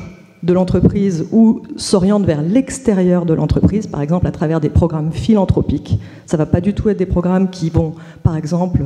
[0.46, 5.98] de l'entreprise ou s'orientent vers l'extérieur de l'entreprise, par exemple à travers des programmes philanthropiques.
[6.24, 8.80] Ça ne va pas du tout être des programmes qui vont, par exemple,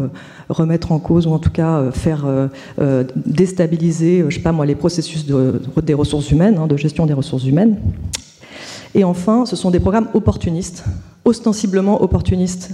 [0.49, 2.49] remettre en cause ou en tout cas euh, faire euh,
[2.81, 7.13] euh, déstabiliser, je sais pas moi, les processus des ressources humaines, hein, de gestion des
[7.13, 7.77] ressources humaines.
[8.95, 10.85] Et enfin, ce sont des programmes opportunistes,
[11.25, 12.71] ostensiblement opportunistes,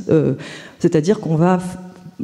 [0.79, 1.59] c'est-à-dire qu'on va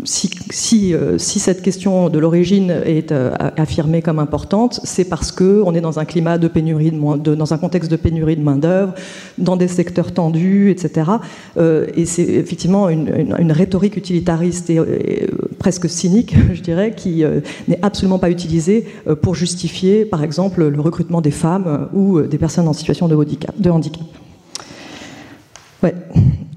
[0.04, 5.74] si, euh, si, cette question de l'origine est euh, affirmée comme importante, c'est parce qu'on
[5.74, 8.94] est dans un climat de pénurie, dans un contexte de pénurie de main-d'œuvre,
[9.36, 11.10] dans des secteurs tendus, etc.
[11.58, 15.28] Euh, et c'est effectivement une, rhétorique utilitariste et,
[15.58, 17.22] presque cynique, je dirais, qui
[17.68, 18.86] n'est absolument pas utilisée
[19.20, 24.04] pour justifier, par exemple, le recrutement des femmes ou des personnes en situation de handicap.
[25.82, 25.94] Ouais.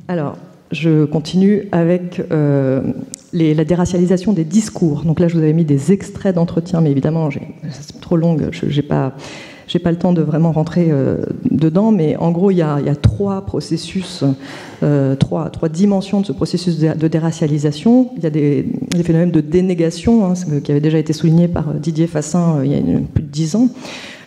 [0.07, 0.38] Alors,
[0.71, 2.21] je continue avec
[3.36, 5.03] la déracialisation des discours.
[5.03, 7.29] Donc là, je vous avais mis des extraits d'entretien, mais évidemment,
[7.69, 9.13] c'est trop long, je n'ai pas,
[9.83, 11.17] pas le temps de vraiment rentrer euh,
[11.51, 11.91] dedans.
[11.91, 14.23] Mais en gros, il y a, trois processus,
[14.86, 18.11] euh, trois, dimensions de ce processus de, déracialisation.
[18.17, 18.65] Il y a des,
[19.03, 20.33] phénomènes de dénégation, hein,
[20.63, 23.69] qui avaient déjà été soulignés par Didier Fassin il y a plus de dix ans.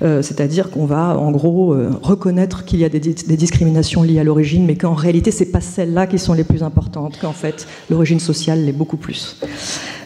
[0.01, 4.25] Euh, c'est-à-dire qu'on va en gros euh, reconnaître qu'il y a des, discriminations liées à
[4.25, 7.67] l'origine, mais qu'en réalité, ce n'est pas celles-là qui sont les plus importantes, qu'en fait,
[7.91, 9.37] l'origine sociale l'est beaucoup plus.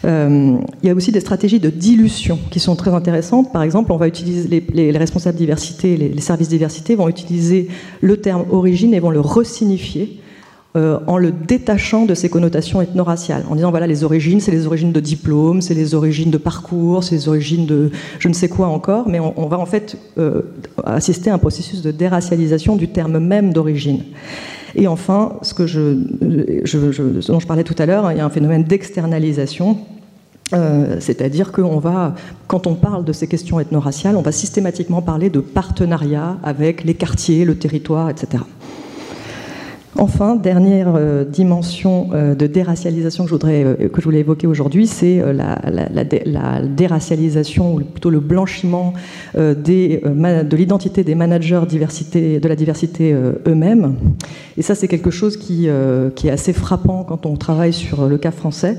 [0.05, 3.53] Euh, il y a aussi des stratégies de dilution qui sont très intéressantes.
[3.53, 7.67] Par exemple, on va utiliser les, responsables diversité, les, les, services diversité vont utiliser
[8.01, 10.19] le terme origine et vont le resignifier
[10.75, 14.65] euh, en le détachant de ses connotations ethno-raciales, en disant voilà les origines, c'est les
[14.65, 18.49] origines de diplôme, c'est les origines de parcours, c'est les origines de je ne sais
[18.49, 20.41] quoi encore, mais on, va en fait euh,
[20.83, 24.03] assister à un processus de déracialisation du terme même d'origine.
[24.73, 25.53] Et enfin, ce
[27.31, 29.77] dont je parlais tout à l'heure, il y a un phénomène d'externalisation
[30.99, 32.15] C'est-à-dire qu'on va,
[32.47, 36.95] quand on parle de ces questions ethno-raciales, on va systématiquement parler de partenariat avec les
[36.95, 38.43] quartiers, le territoire, etc.
[39.95, 44.87] Enfin, dernière euh, dimension euh, de déracialisation que je, voudrais, euh, que voulais évoquer aujourd'hui,
[44.87, 48.93] c'est la, déracialisation, ou plutôt le blanchiment
[49.35, 53.13] de l'identité des managers de la diversité
[53.47, 53.95] eux-mêmes.
[54.57, 55.67] Et ça, c'est quelque chose qui,
[56.15, 58.77] qui, est assez frappant quand on travaille sur le cas français.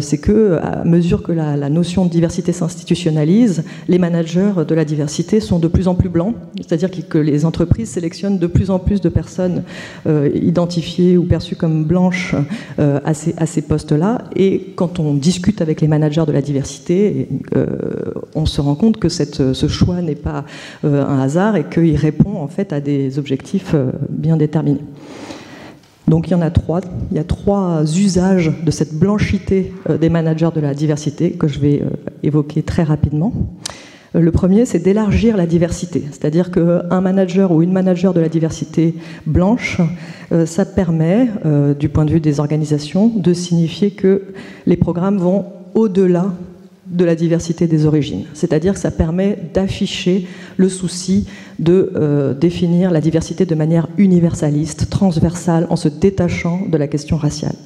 [0.00, 5.40] c'est que, à mesure que la, notion de diversité s'institutionnalise, les managers de la diversité
[5.40, 9.00] sont de plus en plus blancs, c'est-à-dire que les entreprises sélectionnent de plus en plus
[9.00, 9.62] de personnes
[10.38, 12.34] identifiées ou perçues comme blanches
[12.78, 14.24] euh, à ces, postes-là.
[14.36, 17.66] Et quand on discute avec les managers de la diversité, euh,
[18.34, 20.44] on se rend compte que ce choix n'est pas
[20.84, 23.74] euh, un hasard et qu'il répond en fait à des objectifs
[24.08, 24.84] bien déterminés.
[26.06, 26.80] Donc il y en a trois.
[27.10, 31.58] Il y a trois usages de cette blanchité des managers de la diversité que je
[31.58, 31.82] vais
[32.22, 33.32] évoquer très rapidement.
[34.14, 36.04] Euh, le premier, c'est d'élargir la diversité.
[36.10, 38.94] C'est-à-dire qu'un manager ou une manager de la diversité
[39.26, 39.80] blanche,
[40.32, 44.24] euh, ça permet, euh, du point de vue des organisations, de signifier que
[44.66, 46.34] les programmes vont au-delà
[46.86, 48.24] de la diversité des origines.
[48.32, 51.26] C'est-à-dire que ça permet d'afficher le souci
[51.58, 57.56] de définir la diversité de manière universaliste, transversale, en se détachant de la question raciale.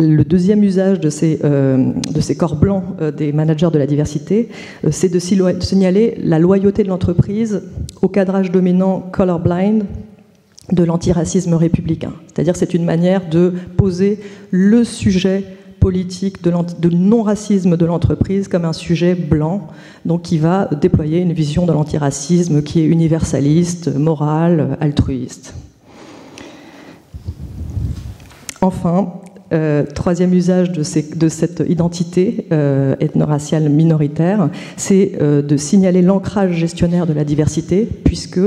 [0.00, 1.92] Le deuxième usage de ces, euh,
[2.38, 4.48] corps blancs euh, des managers de la diversité,
[4.84, 7.62] euh, c'est de signaler la loyauté de l'entreprise
[8.00, 9.84] au cadrage dominant colorblind
[10.70, 12.12] de l'antiracisme républicain.
[12.28, 14.20] C'est-à-dire c'est une manière de poser
[14.52, 15.42] le sujet
[15.80, 19.66] politique de, de non-racisme de l'entreprise comme un sujet blanc,
[20.04, 25.54] donc qui va déployer une vision de l'antiracisme qui est universaliste, morale, altruiste.
[28.60, 29.12] Enfin,
[29.50, 37.06] euh, troisième usage de, cette identité euh, ethno-raciale minoritaire, c'est euh, de signaler l'ancrage gestionnaire
[37.06, 38.40] de la diversité, puisque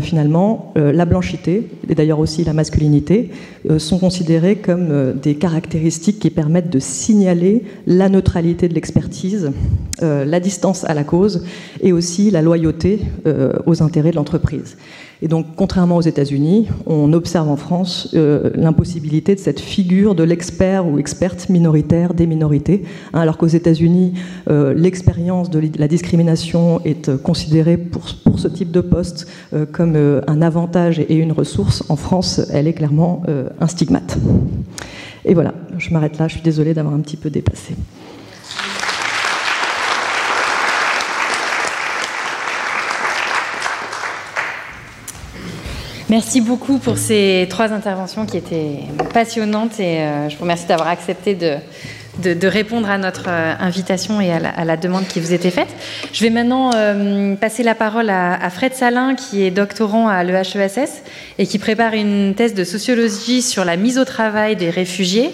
[0.00, 3.30] finalement la blanchité, et d'ailleurs aussi la masculinité,
[3.78, 9.50] sont considérées comme des caractéristiques qui permettent de signaler la neutralité de l'expertise,
[10.00, 11.44] la distance à la cause
[11.80, 13.00] et aussi la loyauté
[13.66, 14.76] aux intérêts de l'entreprise.
[15.22, 20.24] Et donc, contrairement aux États-Unis, on observe en France euh, l'impossibilité de cette figure de
[20.24, 22.82] l'expert ou experte minoritaire des minorités,
[23.14, 24.14] hein, alors qu'aux États-Unis,
[24.50, 29.28] euh, l'expérience de la discrimination est euh, considérée pour, pour, ce type de poste
[29.70, 29.94] comme
[30.26, 31.84] un avantage et une ressource.
[31.88, 33.22] En France, elle est clairement
[33.60, 34.18] un stigmate.
[35.24, 37.74] Et voilà, je m'arrête là, je suis désolée d'avoir un petit peu dépassé.
[46.12, 48.80] Merci beaucoup pour ces trois interventions qui étaient
[49.14, 51.54] passionnantes et euh, je vous remercie d'avoir accepté de,
[52.18, 55.68] de, répondre à notre euh, invitation et à la, demande qui vous était faite.
[56.12, 61.02] Je vais maintenant euh, passer la parole à, Fred Salin, qui est doctorant à l'EHESS
[61.38, 65.30] et qui prépare une thèse de sociologie sur la mise au travail des réfugiés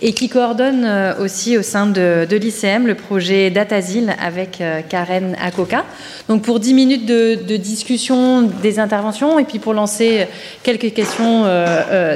[0.00, 5.84] et qui coordonne euh, aussi au sein de, l'ICM le projet Datazil avec Karen Akoka.
[6.28, 10.26] Donc pour 10 minutes de, discussion des interventions et puis pour lancer
[10.62, 11.44] quelques questions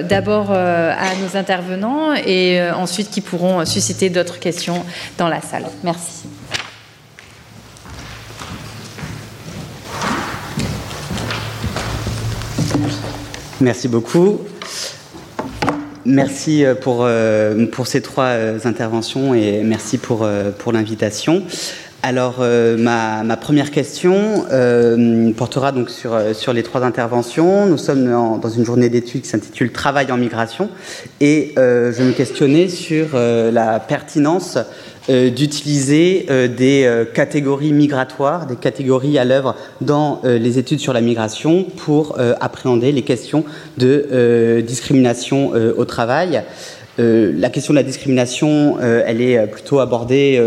[0.08, 4.84] d'abord à nos intervenants et ensuite qui pourront susciter d'autres questions
[5.18, 5.66] dans la salle.
[5.82, 6.28] Merci.
[13.61, 14.40] Merci beaucoup.
[16.04, 20.26] Merci euh, pour, euh, pour ces trois euh, interventions et merci pour
[20.72, 21.42] l'invitation.
[22.09, 24.44] Alors, ma, ma, première question
[25.36, 27.66] portera donc sur, sur les trois interventions.
[27.66, 28.09] Nous sommes
[28.40, 30.70] dans une journée d'études qui s'intitule Travail en migration
[31.20, 34.57] et je me questionnais sur la pertinence
[35.09, 42.20] d'utiliser des catégories migratoires, des catégories à l'œuvre dans les études sur la migration pour
[42.40, 43.42] appréhender les questions
[43.78, 46.44] de discrimination au travail.
[46.98, 50.40] Euh, la question de la discrimination, euh, elle est euh, plutôt abordée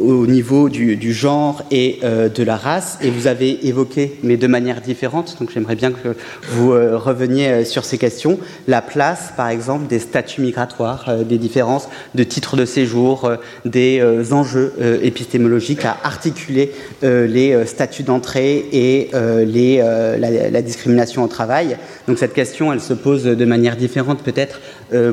[0.00, 4.80] au niveau du, genre et de la race, et vous avez évoqué, mais de manière
[4.80, 6.16] différente, donc j'aimerais bien que
[6.50, 8.38] vous reveniez sur ces questions.
[8.66, 13.30] La place, par exemple, des statuts migratoires, des différences de titres de séjour,
[13.64, 14.02] des
[14.32, 14.72] enjeux
[15.02, 16.72] épistémologiques à articuler
[17.02, 19.10] les statuts d'entrée et
[19.44, 19.78] les,
[20.18, 21.76] la, discrimination au travail.
[22.08, 24.60] Donc cette question, elle se pose de manière différente peut-être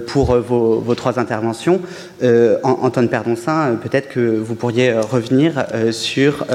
[0.08, 1.82] pour vos vos, trois interventions.
[2.22, 6.46] Euh, Antoine Perdoncin, euh, peut-être que vous pourriez euh, revenir sur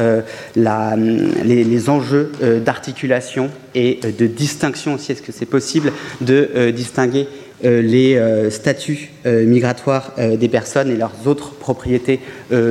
[0.57, 2.33] la, les, enjeux
[2.65, 5.13] d'articulation et de distinction aussi.
[5.13, 7.29] Est-ce que c'est possible de distinguer
[7.63, 8.21] les
[8.51, 12.21] statuts migratoires des personnes et leurs autres propriétés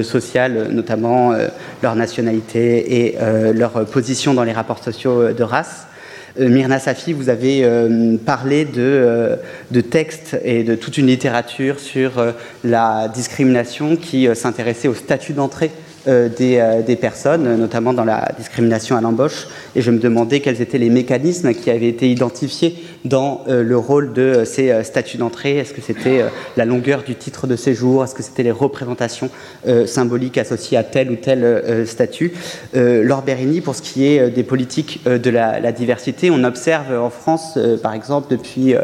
[0.03, 1.33] sociales, notamment
[1.81, 3.17] leur nationalité et
[3.53, 5.87] leur position dans les rapports sociaux de race?
[6.39, 7.67] Myrna Safi, vous avez
[8.25, 9.37] parlé de,
[9.71, 12.11] de, textes et de toute une littérature sur
[12.63, 15.71] la discrimination qui s'intéressait au statut d'entrée
[16.07, 19.47] euh, euh, des, personnes, notamment dans la discrimination à l'embauche.
[19.75, 23.77] Et je me demandais quels étaient les mécanismes qui avaient été identifiés dans euh, le
[23.77, 25.57] rôle de ces statuts d'entrée.
[25.57, 26.23] Est-ce que c'était
[26.55, 28.03] la longueur du titre de séjour?
[28.03, 29.29] Est-ce que c'était les représentations
[29.85, 32.33] symboliques associées à tel ou tel statut?
[32.73, 37.57] Laure Bérigny, pour ce qui est des politiques de la, diversité, on observe en France,
[37.81, 38.75] par exemple, depuis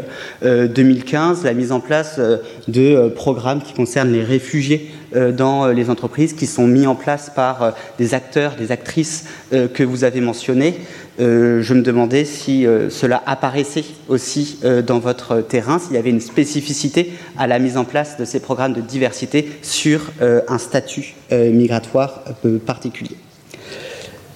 [0.42, 2.20] 2015, la mise en place
[2.68, 6.94] de programmes qui concernent les réfugiés euh, dans euh, les entreprises qui sont mis en
[6.94, 10.74] place par euh, des acteurs, des actrices que vous avez mentionnés.
[11.18, 17.12] je me demandais si cela apparaissait aussi dans votre terrain, s'il y avait une spécificité
[17.38, 22.24] à la mise en place de ces programmes de diversité sur un statut migratoire
[22.66, 23.16] particulier.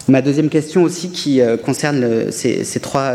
[0.06, 3.14] Ma deuxième question aussi qui concerne ces, trois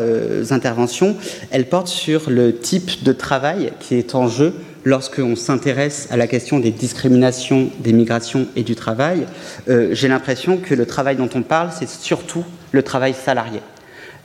[0.51, 1.15] interventions,
[1.51, 4.53] elle porte sur le type de travail qui est en jeu
[4.85, 9.25] lorsqu'on s'intéresse à la question des discriminations, des migrations et du travail,
[9.69, 13.59] euh, j'ai l'impression que le travail dont on parle, c'est surtout le travail salarié.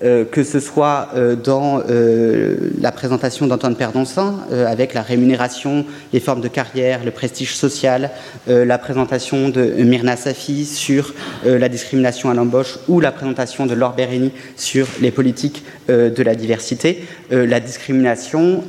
[0.05, 6.21] Euh, que ce soit euh, dans euh, la présentation d'Antoine Perdonsin, avec la rémunération, les
[6.21, 8.11] formes de carrière, le prestige social,
[8.47, 13.95] la présentation de Myrna Safi sur la discrimination à l'embauche ou la présentation de Laure
[13.95, 17.05] Bérény sur les politiques de la diversité.
[17.31, 18.63] la discrimination,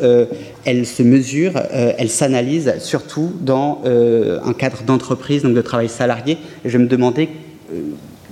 [0.65, 6.37] elle se mesure, elle s'analyse surtout dans un cadre d'entreprise, donc de travail salarié.
[6.65, 7.29] je me demandais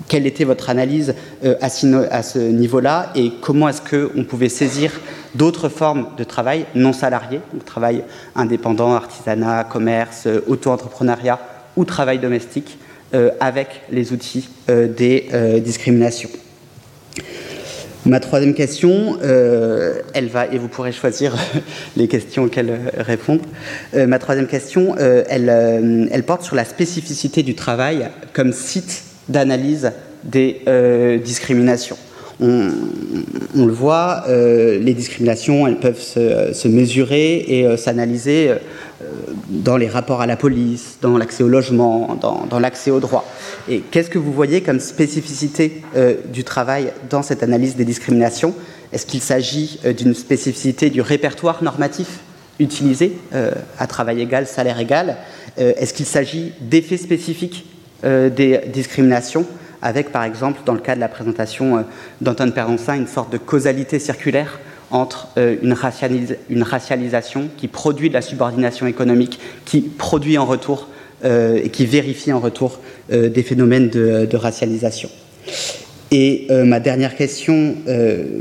[0.08, 4.92] quelle était votre analyse euh, à ce niveau-là et comment est-ce qu'on pouvait saisir
[5.36, 8.04] d'autres formes de travail non salarié, donc travail
[8.36, 11.40] indépendant, artisanat, commerce, euh, auto-entrepreneuriat
[11.76, 12.78] ou travail domestique,
[13.14, 15.30] euh, avec les outils des
[15.64, 16.30] discriminations.
[18.06, 21.36] Ma troisième question, elle va, et vous pourrez choisir
[21.98, 23.44] les questions auxquelles répondre.
[23.94, 29.92] ma troisième question, elle, elle, porte sur la spécificité du travail comme site d'analyse
[30.24, 31.98] des euh, discriminations.
[32.40, 32.70] On,
[33.56, 38.52] le voit, euh, les discriminations, elles peuvent se, mesurer et euh, s'analyser
[39.50, 43.26] dans les rapports à la police, dans l'accès au logement, dans, l'accès aux droits.
[43.68, 45.82] Et qu'est-ce que vous voyez comme spécificité
[46.32, 48.54] du travail dans cette analyse des discriminations?
[48.92, 52.20] Est-ce qu'il s'agit d'une spécificité du répertoire normatif
[52.60, 53.14] utilisé
[53.80, 55.18] à travail égal, salaire égal?
[55.58, 57.66] Est-ce qu'il s'agit d'effets spécifiques
[58.04, 59.46] des discriminations,
[59.82, 61.82] avec par exemple, dans le cas de la présentation euh,
[62.22, 68.22] d'Antoine Perroncin, une sorte de causalité circulaire entre euh, une, racialisation qui produit de la
[68.22, 70.88] subordination économique, qui produit en retour
[71.24, 72.80] et qui vérifie en retour
[73.10, 75.10] des phénomènes de, racialisation.
[76.12, 77.74] Et ma dernière question,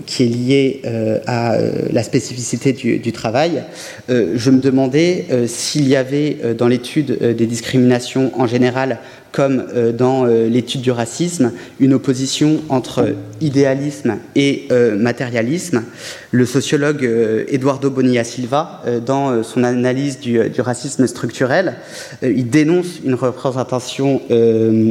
[0.04, 0.82] qui est liée
[1.26, 1.56] à
[1.90, 3.62] la spécificité du travail,
[4.10, 8.98] je me demandais s'il y avait dans l'étude des discriminations en général
[9.36, 15.82] comme euh, dans euh, l'étude du racisme, une opposition entre idéalisme et euh, matérialisme.
[16.30, 17.08] Le sociologue
[17.48, 21.76] Eduardo Bonilla Silva, dans son analyse du, racisme structurel,
[22.22, 24.20] il dénonce une représentation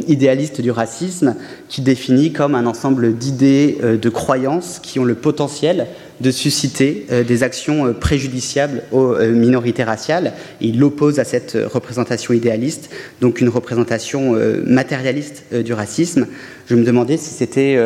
[0.08, 1.36] idéaliste du racisme
[1.70, 5.86] qui définit comme un ensemble d'idées, de croyances qui ont le potentiel
[6.22, 10.34] de susciter euh, des actions euh, préjudiciables aux euh, minorités raciales.
[10.61, 12.89] il l'oppose à cette représentation idéaliste,
[13.22, 14.36] donc une représentation
[14.66, 16.28] matérialiste du racisme.
[16.68, 17.78] Je me demandais si c'était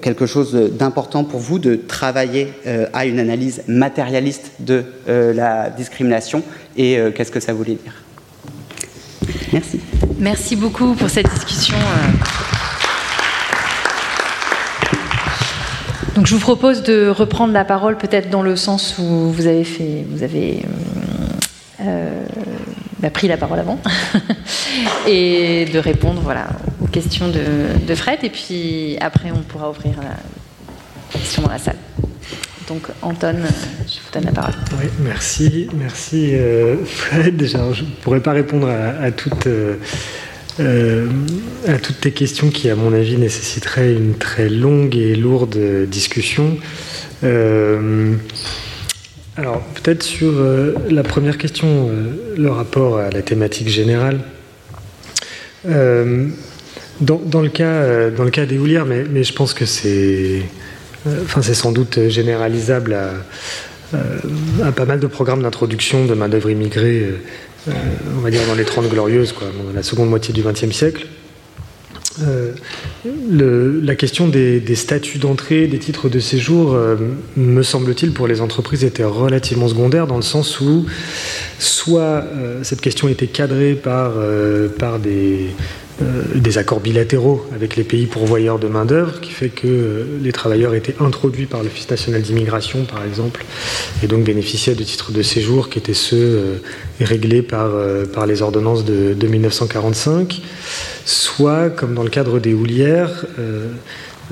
[0.00, 2.48] quelque chose d'important pour vous de travailler
[2.92, 6.42] à une analyse matérialiste de la discrimination
[6.76, 7.94] et qu'est-ce que ça voulait dire.
[9.52, 9.80] Merci.
[10.18, 11.76] Merci beaucoup pour cette discussion.
[16.24, 20.04] Je vous propose de reprendre la parole peut-être dans le sens où vous avez fait,
[20.08, 20.62] vous avez
[21.80, 22.24] euh, euh,
[23.00, 23.80] bah, pris la parole avant
[25.08, 26.48] et de répondre voilà
[26.80, 31.76] aux questions de, Fred et puis après on pourra ouvrir la question dans la salle.
[32.68, 33.36] Donc Anton,
[33.86, 34.54] je vous donne la parole.
[34.78, 37.44] Oui, merci, merci euh, Fred.
[37.44, 39.48] je ne pourrais pas répondre à, toutes
[40.58, 46.58] à toutes tes questions qui, à mon avis, nécessiteraient une très longue et lourde discussion.
[47.24, 48.14] Euh,
[49.36, 51.90] alors, peut-être sur euh, la première question,
[52.36, 54.20] le rapport à la thématique générale.
[55.64, 60.42] Dans, le cas, dans le cas des houlières, mais, je pense que c'est
[61.40, 63.10] sans doute généralisable à,
[64.64, 67.08] à pas mal de programmes d'introduction de main-d'œuvre immigrée,
[67.68, 71.06] on va dire dans les 30 glorieuses, quoi, dans la seconde moitié du XXe siècle.
[73.30, 76.76] la question des, statuts d'entrée, des titres de séjour,
[77.36, 80.86] me semble-t-il, pour les entreprises était relativement secondaire dans le sens où
[81.58, 82.24] soit
[82.62, 84.12] cette question était cadrée par,
[84.78, 85.81] par des, euh,
[86.34, 90.74] des accords bilatéraux avec les pays pourvoyeurs de main-d'œuvre, qui fait que euh, les travailleurs
[90.74, 93.44] étaient introduits par l'Office national d'immigration, par exemple,
[94.02, 96.56] et donc bénéficiaient de titres de séjour qui étaient ceux euh,
[97.00, 97.70] réglés par,
[98.12, 100.42] par les ordonnances de, 1945,
[101.04, 103.24] soit, comme dans le cadre des houlières,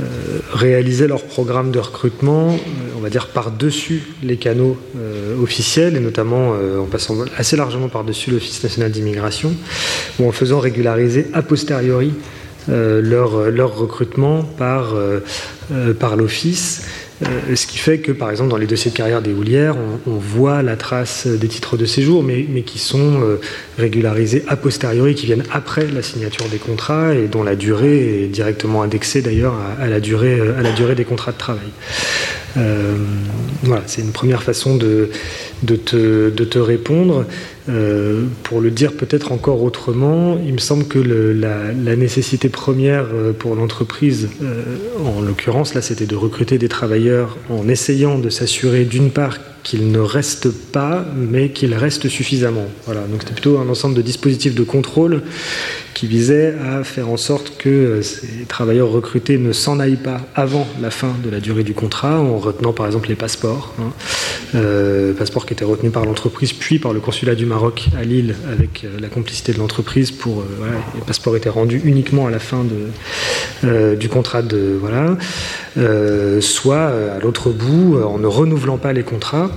[0.01, 2.57] euh, réalisaient leur programme de recrutement, euh,
[2.97, 8.31] on va dire par-dessus les canaux euh, officiels, et notamment en passant assez largement par-dessus
[8.31, 9.55] l'Office national d'immigration,
[10.19, 12.13] ou en faisant régulariser a posteriori
[12.69, 14.95] leur, leur, recrutement par,
[15.99, 16.83] par l'Office.
[17.23, 20.11] Euh, ce qui fait que, par exemple, dans les dossiers de carrière des houlières, on,
[20.13, 23.41] voit la trace des titres de séjour, mais, qui sont euh,
[23.79, 28.29] régularisés a posteriori, qui viennent après la signature des contrats et dont la durée est
[28.29, 31.71] directement indexée d'ailleurs à, la durée, à la durée des contrats de travail.
[32.57, 32.97] Euh,
[33.63, 35.11] voilà, c'est une première façon de,
[35.63, 37.27] de, te, de te, répondre.
[37.71, 43.33] Euh, pour le dire peut-être encore autrement, il me semble que la, nécessité première euh,
[43.33, 44.29] pour l'entreprise,
[45.05, 49.91] en l'occurrence là, c'était de recruter des travailleurs en essayant de s'assurer d'une part qu'il
[49.91, 52.67] ne reste pas, mais qu'il reste suffisamment.
[52.87, 55.23] Voilà, donc c'était plutôt un ensemble de dispositifs de contrôle
[56.01, 60.23] qui visait à faire en sorte que euh, ces travailleurs recrutés ne s'en aillent pas
[60.35, 63.93] avant la fin de la durée du contrat, en retenant par exemple les passeports, hein.
[64.55, 68.35] euh, passeports qui étaient retenus par l'entreprise, puis par le consulat du Maroc à Lille,
[68.51, 70.11] avec euh, la complicité de l'entreprise.
[70.11, 70.43] Pour
[70.95, 72.65] les passeports étaient rendus uniquement à la fin
[73.63, 75.17] du contrat de voilà,
[76.41, 79.50] soit à l'autre bout, en ne renouvelant pas les contrats.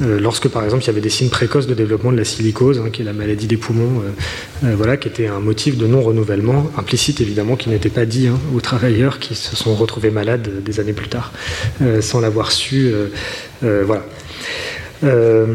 [0.00, 2.80] Euh, lorsque par exemple il y avait des signes précoces de développement de la silicose,
[2.80, 5.86] hein, qui est la maladie des poumons, euh, euh, voilà, qui était un motif de
[5.86, 10.62] non-renouvellement, implicite évidemment, qui n'était pas dit hein, aux travailleurs qui se sont retrouvés malades
[10.64, 11.32] des années plus tard,
[12.00, 12.92] sans l'avoir su.
[13.62, 14.04] voilà.
[15.04, 15.46] Euh,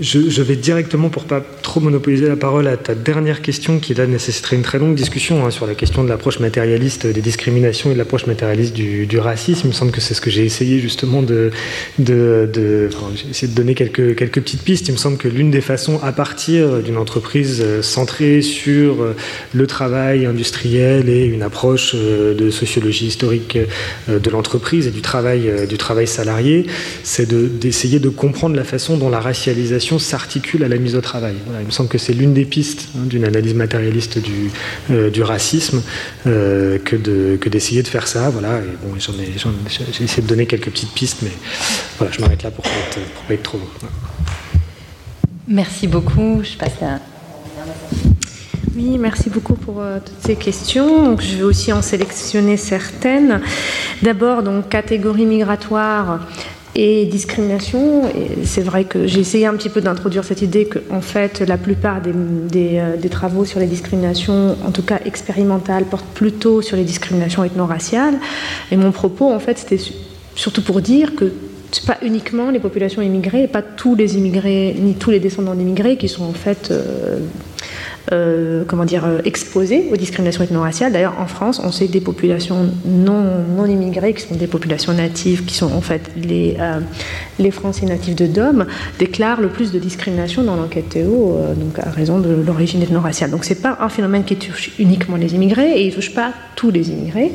[0.00, 4.06] je, vais directement, pour pas trop monopoliser la parole, à ta dernière question, qui là
[4.06, 7.94] nécessiterait une très longue discussion hein, sur la question de l'approche matérialiste des discriminations et
[7.94, 9.62] de l'approche matérialiste du, racisme.
[9.64, 11.50] Il me semble que c'est ce que j'ai essayé justement de,
[11.98, 12.90] de, de
[13.54, 14.88] donner quelques, quelques petites pistes.
[14.88, 19.16] Il me semble que l'une des façons, à partir d'une entreprise euh, centrée sur euh,
[19.54, 23.58] le travail industriel et une approche de sociologie historique
[24.08, 26.66] de l'entreprise et du travail, du travail salarié,
[27.02, 31.34] c'est d'essayer de comprendre la façon dont la racialisation s'articule à la mise au travail.
[31.60, 34.50] il me semble que c'est l'une des pistes hein, d'une analyse matérialiste du,
[34.90, 35.82] euh, du racisme
[36.26, 38.30] euh, que, de, que d'essayer de faire ça.
[38.30, 39.32] Voilà, et bon, j'en ai,
[39.70, 41.32] j'ai essayé de donner quelques petites pistes, mais
[41.98, 43.68] voilà, je m'arrête là pour ne pas, être trop long.
[45.48, 46.42] Merci beaucoup.
[46.42, 46.98] Je passe à
[48.76, 51.02] oui, merci beaucoup pour euh, toutes ces questions.
[51.02, 53.40] Donc, je vais aussi en sélectionner certaines.
[54.02, 56.20] D'abord, donc catégorie migratoire
[56.76, 58.02] et discrimination.
[58.44, 61.56] C'est vrai que j'ai essayé un petit peu d'introduire cette idée que, en fait, la
[61.56, 62.12] plupart des,
[62.78, 67.42] euh, des, travaux sur les discriminations, en tout cas expérimentales, portent plutôt sur les discriminations
[67.42, 68.18] ethno-raciales.
[68.70, 69.82] Et mon propos, en fait, c'était
[70.34, 71.32] surtout pour dire que
[71.72, 75.96] c'est pas uniquement les populations immigrées, pas tous les immigrés, ni tous les descendants d'immigrés
[75.96, 77.18] qui sont en fait euh,
[78.12, 80.92] euh, comment dire, euh, exposés aux discriminations ethno-raciales.
[80.92, 83.24] D'ailleurs, en France, on sait que des populations non,
[83.56, 86.80] non immigrées, qui sont des populations natives, qui sont en fait les, euh,
[87.38, 88.66] les Français natifs de Dôme,
[88.98, 93.30] déclarent le plus de discrimination dans l'enquête Théo, donc à raison de l'origine ethno-raciale.
[93.30, 96.70] Donc, c'est pas un phénomène qui touche uniquement les immigrés et il touche pas tous
[96.70, 97.32] les immigrés.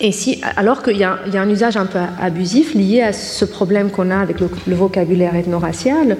[0.00, 3.90] Et si, alors qu'il y, a un usage un peu abusif lié à ce problème
[3.90, 6.16] qu'on a avec le, vocabulaire ethno-racial,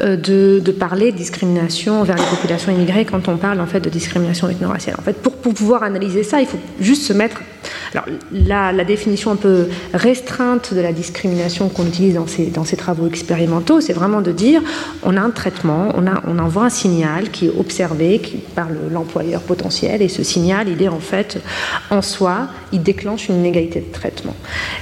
[0.00, 3.88] euh, de, parler de discrimination vers les populations immigrées quand on parle en fait de
[3.88, 4.96] discrimination ethno-raciale.
[4.98, 7.40] En fait, pour, pouvoir analyser ça, il faut juste se mettre.
[7.92, 12.76] Alors, la, définition un peu restreinte de la discrimination qu'on utilise dans ces, dans ces
[12.76, 14.62] travaux expérimentaux, c'est vraiment de dire
[15.02, 18.68] on a un traitement, on, a, on envoie un signal qui est observé qui, par
[18.90, 21.40] l'employeur potentiel, et ce signal, il est en fait
[21.90, 24.34] en soi, il déclenche une inégalité de traitement.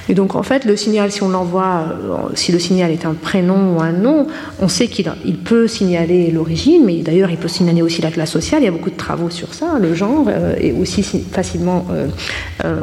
[0.08, 3.14] Et donc en fait, le signal, si on l'envoie, euh, si le signal est un
[3.14, 4.26] prénom ou un nom,
[4.60, 8.30] on sait qu'il il peut signaler l'origine, mais d'ailleurs il peut signaler aussi la classe
[8.30, 8.62] sociale.
[8.62, 12.08] Il y a beaucoup de travaux sur ça, le genre, euh, et aussi facilement, euh,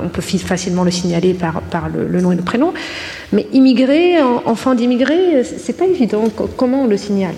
[0.04, 2.74] on peut facilement le signaler par, le, nom et le prénom.
[3.34, 6.26] Mais immigré, enfant d'immigré, c'est pas évident.
[6.58, 7.36] Comment on le signale?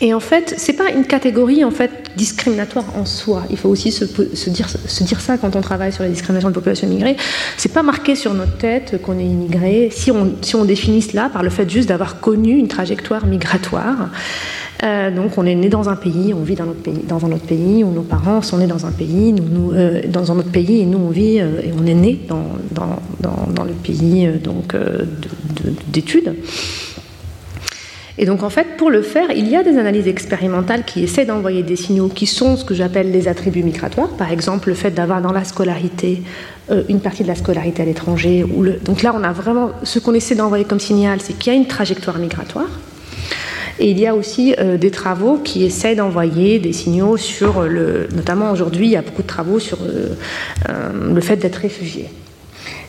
[0.00, 3.44] Et en fait, c'est pas une catégorie en fait discriminatoire en soi.
[3.50, 4.04] Il faut aussi se,
[4.50, 7.16] dire, ça quand on travaille sur les discriminations de population immigrée.
[7.56, 9.90] C'est pas marqué sur notre tête qu'on est immigré.
[9.92, 14.08] Si on définit cela par le fait juste d'avoir connu une trajectoire migratoire,
[14.82, 17.30] euh, donc on est né dans un pays, on vit dans, notre pays, dans un
[17.30, 20.50] autre pays, où nos parents sont nés dans un pays, nous, euh, dans un autre
[20.50, 22.42] pays, et nous on vit euh, et on est né dans,
[22.72, 24.74] dans, le pays donc
[25.86, 26.34] d'études.
[28.18, 31.24] Et donc en fait, pour le faire, il y a des analyses expérimentales qui essaient
[31.24, 34.08] d'envoyer des signaux qui sont ce que j'appelle les attributs migratoires.
[34.08, 36.22] Par exemple, le fait d'avoir dans la scolarité
[36.88, 38.44] une partie de la scolarité à l'étranger.
[38.84, 41.58] Donc là, on a vraiment ce qu'on essaie d'envoyer comme signal, c'est qu'il y a
[41.58, 42.68] une trajectoire migratoire.
[43.78, 48.08] Et il y a aussi euh, des travaux qui essaient d'envoyer des signaux sur le.
[48.14, 50.14] Notamment aujourd'hui, il y a beaucoup de travaux sur euh,
[50.68, 52.08] euh, le fait d'être réfugié.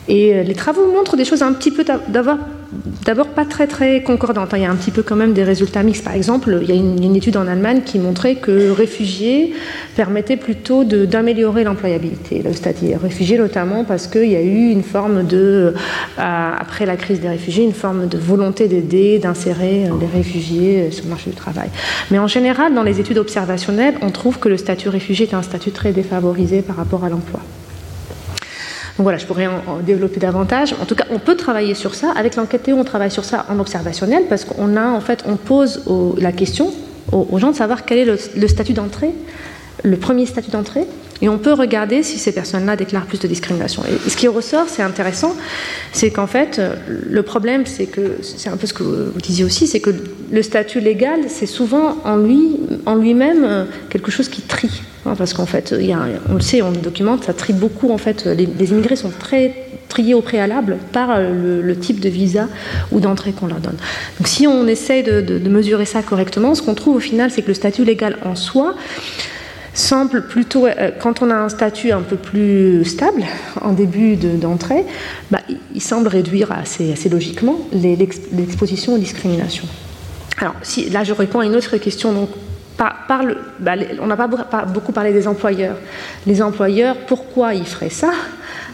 [0.08, 4.50] Et les travaux montrent des choses un petit peu d'abord pas très très concordante.
[4.54, 6.04] Il y a un petit peu quand même des résultats mixtes.
[6.04, 9.52] Par exemple, il y a une, étude en Allemagne qui montrait que réfugiés
[9.94, 15.24] permettait plutôt d'améliorer l'employabilité, le statut réfugié notamment parce qu'il y a eu une forme
[15.24, 15.74] de,
[16.18, 20.80] euh, après la crise des réfugiés, une forme de volonté d'aider, d'insérer euh, les réfugiés
[20.80, 21.68] euh, sur le marché du travail.
[22.10, 25.42] Mais en général, dans les études observationnelles, on trouve que le statut réfugié est un
[25.42, 27.40] statut très défavorisé par rapport à l'emploi.
[28.96, 30.74] Donc voilà, je pourrais en, développer davantage.
[30.80, 32.12] En tout cas, on peut travailler sur ça.
[32.16, 35.82] Avec l'enquête on travaille sur ça en observationnel parce qu'on a, en fait, on pose
[36.18, 36.72] la question
[37.12, 39.10] aux, gens de savoir quel est le, statut d'entrée,
[39.82, 40.84] le premier statut d'entrée,
[41.22, 43.82] et on peut regarder si ces personnes-là déclarent plus de discrimination.
[43.84, 45.34] Et ce qui ressort, c'est intéressant,
[45.92, 49.66] c'est qu'en fait, le problème, c'est que, c'est un peu ce que vous disiez aussi,
[49.66, 49.90] c'est que
[50.32, 52.56] le statut légal, c'est souvent en lui,
[52.86, 54.82] en lui-même, quelque chose qui trie.
[55.06, 55.74] Hein, parce qu'en fait,
[56.30, 57.90] on le sait, on le documente, ça trie beaucoup.
[57.90, 59.54] En fait, les, immigrés sont très
[59.88, 62.48] triés au préalable par euh, le, type de visa
[62.90, 63.76] ou d'entrée qu'on leur donne.
[64.18, 67.48] Donc, si on essaye de, mesurer ça correctement, ce qu'on trouve au final, c'est que
[67.48, 68.74] le statut légal en soi
[69.74, 73.24] semble plutôt, euh, quand on a un statut un peu plus stable
[73.60, 74.84] en début d'entrée,
[75.30, 75.40] bah,
[75.74, 79.66] il semble réduire assez, assez logiquement l'exposition aux discriminations.
[80.38, 80.54] Alors,
[80.90, 82.28] là, je réponds à une autre question.
[82.76, 82.94] Bah,
[84.00, 85.76] on n'a pas beaucoup parlé des employeurs.
[86.26, 88.10] Les employeurs, pourquoi ils feraient ça?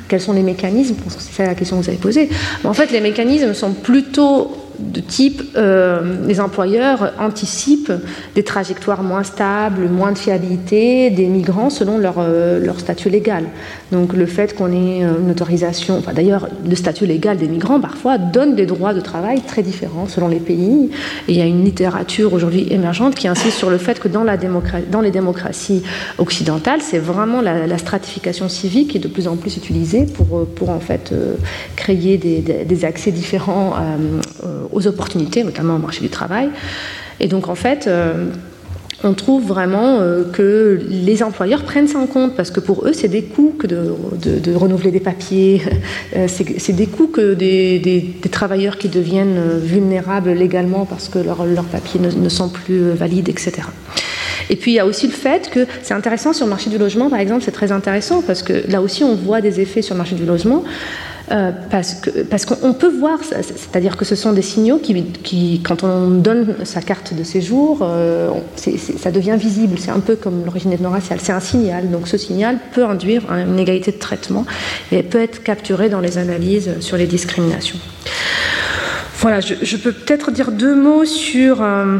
[0.09, 0.97] Quels sont les mécanismes?
[1.18, 2.28] C'est la question que vous avez posée.
[2.64, 7.93] En fait, les mécanismes sont plutôt de type euh, les employeurs anticipent
[8.35, 13.44] des trajectoires moins stables, moins de fiabilité des migrants selon leur, euh, statut légal.
[13.93, 18.19] Donc le fait qu'on ait euh, une autorisation, d'ailleurs le statut légal des migrants parfois
[18.19, 20.90] donne des droits de travail très différents selon les pays.
[21.28, 24.24] Il y a une littérature aujourd'hui émergente qui insiste sur le fait que dans,
[25.02, 25.82] les démocraties
[26.19, 30.47] occidentales, c'est vraiment la, stratification civique qui est de plus en plus utilisée pour,
[31.77, 33.74] créer des, des, accès différents
[34.72, 36.51] aux opportunités, notamment au marché du travail.
[37.20, 38.30] Et donc en fait, euh,
[39.05, 42.92] on trouve vraiment euh, que les employeurs prennent ça en compte parce que pour eux,
[42.92, 45.62] c'est des coûts que de, renouveler des papiers,
[46.16, 52.01] euh, c'est des coûts que des, travailleurs qui deviennent vulnérables légalement parce que leurs papiers
[52.01, 53.62] ne, sont plus valides, etc.
[54.48, 56.78] Et puis il y a aussi le fait que c'est intéressant sur le marché du
[56.78, 59.94] logement, par exemple, c'est très intéressant parce que là aussi on voit des effets sur
[59.94, 60.64] le marché du logement.
[61.31, 65.85] Euh, parce qu'on parce peut voir, c'est-à-dire que ce sont des signaux qui, qui, quand
[65.85, 69.78] on donne sa carte de séjour, euh, ça devient visible.
[69.78, 71.20] C'est un peu comme l'origine ethno-raciale.
[71.23, 71.90] C'est un signal.
[71.90, 74.44] Donc ce signal peut induire une égalité de traitement
[74.90, 77.78] et peut être capturé dans les analyses sur les discriminations.
[79.20, 81.62] Voilà, je, peux peut-être dire deux mots sur...
[81.62, 81.98] Euh,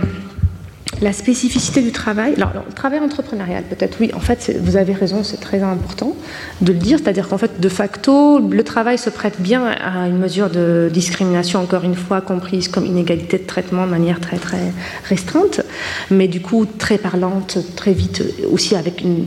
[1.01, 5.24] la spécificité du travail, alors, le travail entrepreneurial, peut-être oui, en fait, vous avez raison,
[5.24, 6.14] c'est très important
[6.60, 10.18] de le dire, c'est-à-dire qu'en fait, de facto, le travail se prête bien à une
[10.18, 14.72] mesure de discrimination, encore une fois, comprise comme inégalité de traitement de manière très, très
[15.09, 15.62] restreinte,
[16.10, 19.24] mais du coup, très parlante, très vite, aussi avec une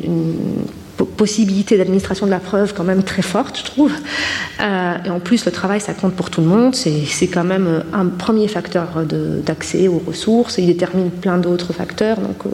[1.06, 3.92] possibilité d'administration de la preuve quand même très forte, je trouve.
[4.62, 6.76] Euh, et en plus, le travail, ça compte pour tout le monde.
[6.76, 9.04] C'est quand même euh, un premier facteur
[9.46, 10.58] d'accès aux ressources.
[10.58, 12.18] Il détermine plein d'autres facteurs.
[12.18, 12.50] Donc, euh,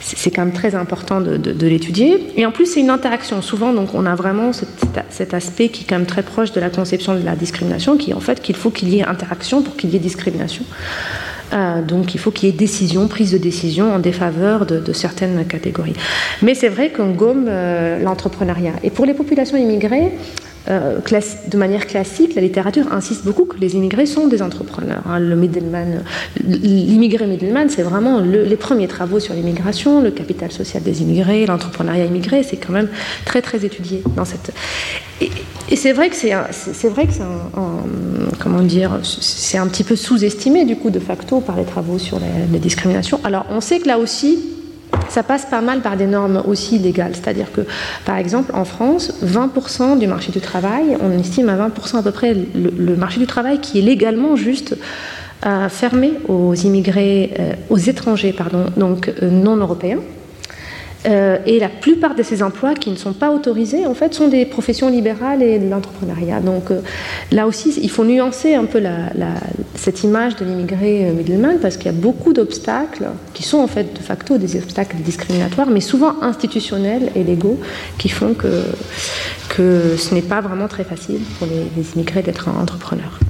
[0.00, 2.32] c'est quand même très important de, de, l'étudier.
[2.36, 3.42] Et en plus, c'est une interaction.
[3.42, 4.68] Souvent, donc, on a vraiment cet,
[5.10, 8.10] cet, aspect qui est quand même très proche de la conception de la discrimination, qui
[8.10, 10.64] est en fait qu'il faut qu'il y ait interaction pour qu'il y ait discrimination.
[11.52, 15.44] Euh, donc il faut qu'il y ait décision, prise de décision en défaveur de, certaines
[15.46, 15.94] catégories.
[16.42, 18.74] Mais c'est vrai qu'on gomme euh, l'entrepreneuriat.
[18.82, 20.12] Et pour les populations immigrées,
[20.68, 21.00] euh,
[21.48, 25.02] de manière classique, la littérature insiste beaucoup que les immigrés sont des entrepreneurs.
[25.08, 25.18] Hein.
[25.18, 26.04] Le middleman,
[26.44, 32.04] l'immigré middleman, c'est vraiment les premiers travaux sur l'immigration, le capital social des immigrés, l'entrepreneuriat
[32.04, 32.88] immigré, c'est quand même
[33.24, 34.52] très très étudié dans cette.
[35.20, 35.30] Et,
[35.74, 37.84] c'est vrai que c'est vrai que c'est un,
[38.38, 42.18] comment dire, c'est un petit peu sous-estimé du coup de facto par les travaux sur
[42.52, 43.20] les discriminations.
[43.24, 44.38] Alors on sait que là aussi
[45.08, 47.12] ça passe pas mal par des normes aussi légales.
[47.14, 47.62] C'est-à-dire que,
[48.04, 52.12] par exemple, en France, 20% du marché du travail, on estime à 20% à peu
[52.12, 54.76] près le, marché du travail qui est légalement juste
[55.44, 59.98] euh, fermé aux immigrés, euh, aux étrangers, pardon, donc euh, non européens.
[61.06, 64.28] Euh, et la plupart de ces emplois qui ne sont pas autorisés, en fait, sont
[64.28, 66.40] des professions libérales et de l'entrepreneuriat.
[66.40, 66.80] Donc euh,
[67.32, 68.80] là aussi, il faut nuancer un peu
[69.74, 73.66] cette image de l'immigré euh, middleman parce qu'il y a beaucoup d'obstacles qui sont en
[73.66, 77.58] fait de facto des obstacles discriminatoires, mais souvent institutionnels et légaux,
[77.98, 78.62] qui font que,
[79.56, 83.21] ce n'est pas vraiment très facile pour les, les immigrés d'être entrepreneurs.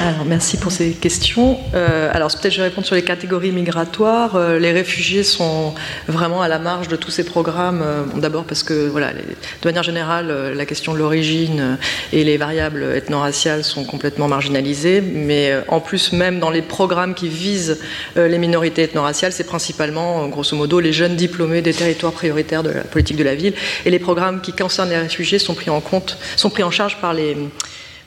[0.00, 1.58] Alors, merci pour ces questions.
[1.74, 4.36] Euh, alors, peut-être je vais répondre sur les catégories migratoires.
[4.36, 5.74] Euh, les réfugiés sont
[6.06, 7.82] vraiment à la marge de tous ces programmes.
[7.82, 9.18] Euh, D'abord parce que, voilà, de
[9.64, 11.78] manière générale, la question de l'origine
[12.12, 15.00] et les variables ethno-raciales sont complètement marginalisées.
[15.00, 17.80] Mais en plus, même dans les programmes qui visent
[18.14, 22.84] les minorités ethno-raciales, c'est principalement, grosso modo, les jeunes diplômés des territoires prioritaires de la
[22.84, 23.54] politique de la ville.
[23.84, 26.98] Et les programmes qui concernent les réfugiés sont pris en compte, sont pris en charge
[27.00, 27.36] par les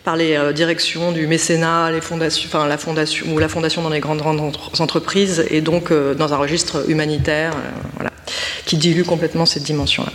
[0.03, 2.49] par les euh, directions du mécénat, la fondation
[3.33, 4.21] ou la fondation dans les grandes,
[4.79, 7.53] entreprises, et donc euh, dans un registre humanitaire,
[8.01, 8.07] euh,
[8.65, 10.11] qui dilue complètement cette dimension-là.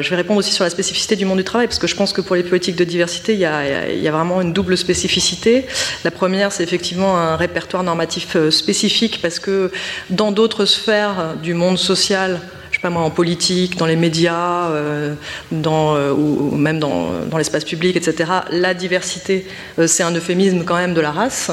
[0.00, 2.12] je vais répondre aussi sur la spécificité du monde du travail, parce que je pense
[2.12, 5.66] que pour les politiques de diversité, a, il y a vraiment une double spécificité.
[6.04, 9.70] La première, c'est effectivement un répertoire normatif spécifique, parce que
[10.08, 12.40] dans d'autres sphères du monde social,
[12.76, 15.14] je sais pas moi, en politique, dans les médias, euh,
[15.50, 17.08] euh, ou, même dans,
[17.38, 18.30] l'espace public, etc.
[18.50, 19.46] La diversité,
[19.78, 21.50] euh, c'est un euphémisme quand même de la race,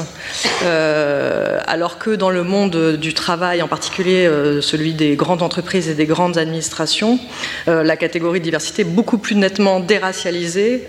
[1.66, 4.30] alors que dans le monde du travail, en particulier
[4.60, 7.18] celui des grandes entreprises et des grandes administrations,
[7.66, 10.82] la catégorie de diversité est beaucoup plus nettement déracialisée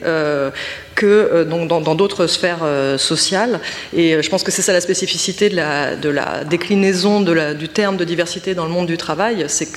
[0.95, 2.66] que euh, dans d'autres sphères
[2.98, 3.60] sociales.
[3.94, 8.56] Et je pense que c'est ça la spécificité de la, déclinaison du terme de diversité
[8.56, 9.72] dans le monde du travail, c'est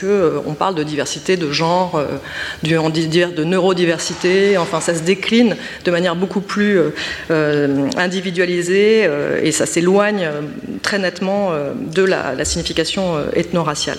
[0.49, 2.03] qu'on parle de diversité de genre,
[2.63, 6.81] du, de neurodiversité, enfin ça se décline de manière beaucoup plus
[7.97, 9.07] individualisée
[9.43, 10.31] et ça s'éloigne
[10.83, 13.99] très nettement de la signification ethno-raciale.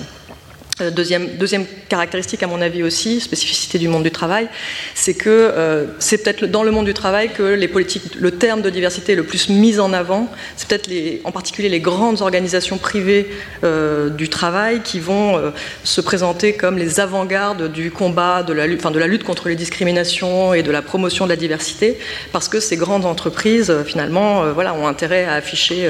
[0.81, 4.47] Euh, deuxième, caractéristique, à mon avis aussi, spécificité du monde du travail,
[4.95, 8.61] c'est que euh, c'est peut-être dans le monde du travail que les politiques, le terme
[8.61, 10.29] de diversité est le plus mis en avant.
[10.55, 10.89] C'est peut-être
[11.25, 13.29] en particulier les grandes organisations privées
[13.63, 15.51] euh, du travail qui vont
[15.83, 19.55] se présenter comme les avant-gardes du combat, de la, lutte, de la lutte contre les
[19.55, 21.97] discriminations et de la promotion de la diversité,
[22.31, 25.89] parce que ces grandes entreprises, finalement, voilà, ont intérêt à afficher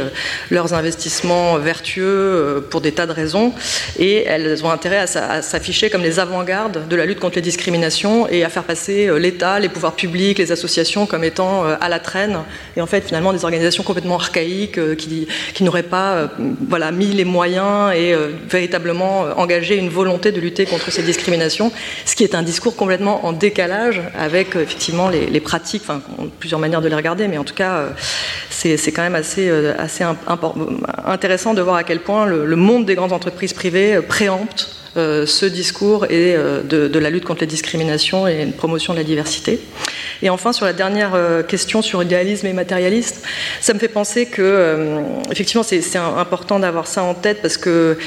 [0.49, 3.53] leurs investissements vertueux pour des tas de raisons,
[3.97, 8.29] et elles ont intérêt à s'afficher comme les avant-gardes de la lutte contre les discriminations
[8.29, 11.89] et à faire passer euh, l'État, les pouvoirs publics, les associations comme étant euh, à
[11.89, 12.37] la traîne.
[12.77, 15.27] Et en fait, finalement, des organisations complètement archaïques euh, qui,
[15.59, 16.29] n'auraient pas
[16.69, 18.15] voilà, mis les moyens et
[18.49, 21.73] véritablement engagé une volonté de lutter contre ces discriminations,
[22.05, 26.01] ce qui est un discours complètement en décalage avec effectivement les, les pratiques, enfin,
[26.39, 27.89] plusieurs manières de les regarder, mais en tout cas,
[28.49, 30.05] c'est quand même assez, assez
[31.05, 35.25] intéressant de voir à quel point le, le monde des grandes entreprises privées préempte euh,
[35.27, 39.03] ce discours et euh, de, la lutte contre les discriminations et une promotion de la
[39.03, 39.59] diversité.
[40.23, 43.23] Et enfin, sur la dernière euh, question sur idéalisme et matérialiste,
[43.61, 47.97] ça me fait penser que, effectivement, c'est important d'avoir ça en tête parce que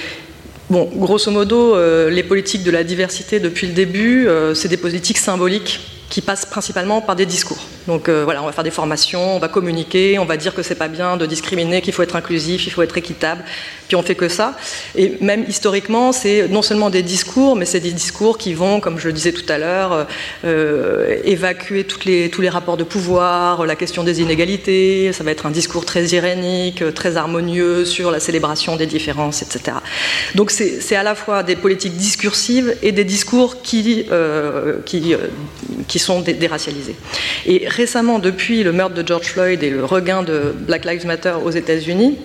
[0.70, 1.76] Bon, grosso modo,
[2.08, 5.80] les politiques de la diversité depuis le début, c'est des politiques symboliques
[6.12, 7.64] qui passe principalement par des discours.
[7.88, 10.62] Donc euh, voilà, on va faire des formations, on va communiquer, on va dire que
[10.62, 13.42] c'est pas bien de discriminer, qu'il faut être inclusif, il faut être équitable,
[13.88, 14.54] puis on fait que ça.
[14.94, 18.98] Et même historiquement, c'est non seulement des discours, mais c'est des discours qui vont, comme
[18.98, 20.06] je le disais tout à l'heure,
[20.44, 25.30] euh, évacuer toutes les, tous les rapports de pouvoir, la question des inégalités, ça va
[25.30, 29.78] être un discours très irénique, très harmonieux sur la célébration des différences, etc.
[30.34, 35.14] Donc c'est à la fois des politiques discursives et des discours qui, euh, qui,
[35.88, 36.96] qui sont déracialisés.
[37.46, 41.34] Et récemment, depuis le meurtre de George Floyd et le regain de Black Lives Matter
[41.44, 42.18] aux États-Unis,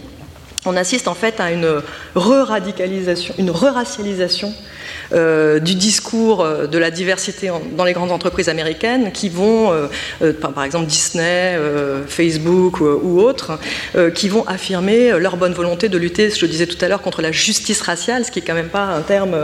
[0.66, 1.82] on assiste en fait à une
[2.16, 4.54] re-radicalisation, une re-racialisation
[5.14, 10.34] euh, du discours euh, de la diversité dans les grandes entreprises américaines qui vont, euh,
[10.34, 11.58] par exemple Disney,
[12.08, 13.60] Facebook ou, autres,
[14.14, 17.22] qui vont affirmer leur bonne volonté de lutter, je le disais tout à l'heure, contre
[17.22, 19.36] la justice raciale, ce qui est quand même pas un terme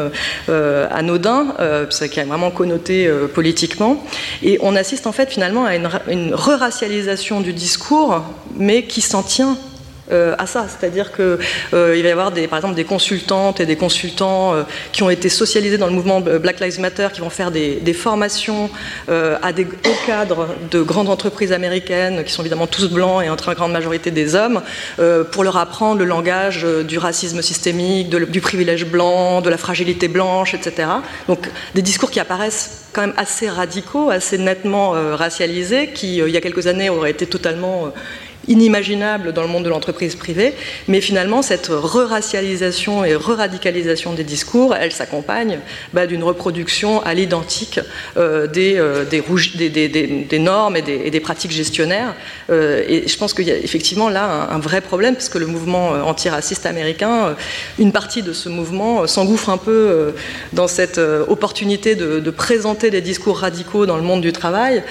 [0.48, 1.56] anodin,
[1.90, 4.04] ce qui est vraiment connoté politiquement.
[4.42, 8.24] Et on assiste en fait finalement à une, une re-racialisation du discours,
[8.58, 9.58] mais qui s'en tient
[10.12, 10.66] euh, à ça.
[10.68, 11.38] C'est-à-dire qu'il euh,
[11.72, 15.30] va y avoir des, par exemple des consultantes et des consultants euh, qui ont été
[15.30, 18.70] socialisés dans le mouvement Black Lives Matter, qui vont faire des, formations
[19.08, 23.36] à des hauts cadres de grandes entreprises américaines, qui sont évidemment tous blancs et en
[23.36, 24.62] très grande majorité des hommes,
[25.32, 30.54] pour leur apprendre le langage du racisme systémique, du privilège blanc, de la fragilité blanche,
[30.54, 30.88] etc.
[31.28, 36.38] Donc des discours qui apparaissent quand même assez radicaux, assez nettement racialisés, qui il y
[36.38, 37.94] a quelques années auraient été totalement
[38.48, 40.54] inimaginable dans le monde de l'entreprise privée,
[40.88, 45.60] mais finalement cette re-racialisation et re-radicalisation des discours, elle s'accompagne
[45.94, 47.80] bah, d'une reproduction à l'identique
[48.18, 52.16] euh, des, euh, des, normes et des, pratiques gestionnaires.
[52.50, 55.48] Euh, et je pense qu'il y a effectivement là un, vrai problème, parce que le
[55.48, 57.36] mouvement antiraciste américain,
[57.80, 60.14] une partie de ce mouvement s'engouffre un peu
[60.54, 64.84] dans cette opportunité de, présenter des discours radicaux dans le monde du travail,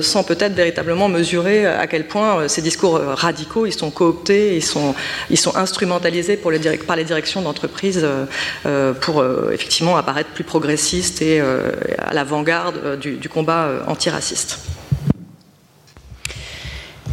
[0.00, 4.64] sans peut-être véritablement mesurer à quel point ces discours euh, radicaux, ils sont cooptés, ils
[4.64, 4.94] sont,
[5.30, 8.26] ils sont instrumentalisés par les directions d'entreprise euh,
[8.66, 14.58] euh, pour effectivement apparaître plus progressistes et à l'avant-garde du, combat antiraciste.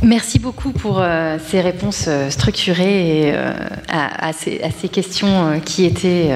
[0.04, 3.52] Merci beaucoup pour euh, ces réponses euh, structurées et, euh,
[3.90, 6.32] à, ces, questions qui étaient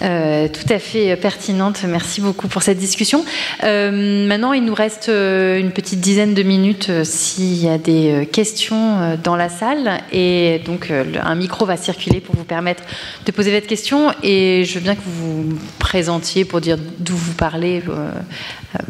[0.00, 1.84] tout à fait pertinentes.
[1.86, 3.24] Merci beaucoup pour cette discussion.
[3.62, 9.36] maintenant, il nous reste une petite dizaine de minutes s'il y a des questions dans
[9.36, 10.00] la salle.
[10.12, 12.82] Et donc, un micro va circuler pour vous permettre
[13.24, 14.12] de poser votre question.
[14.22, 17.82] Et je veux bien que vous vous présentiez pour dire d'où vous parlez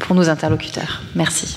[0.00, 1.02] pour nos interlocuteurs.
[1.14, 1.56] Merci.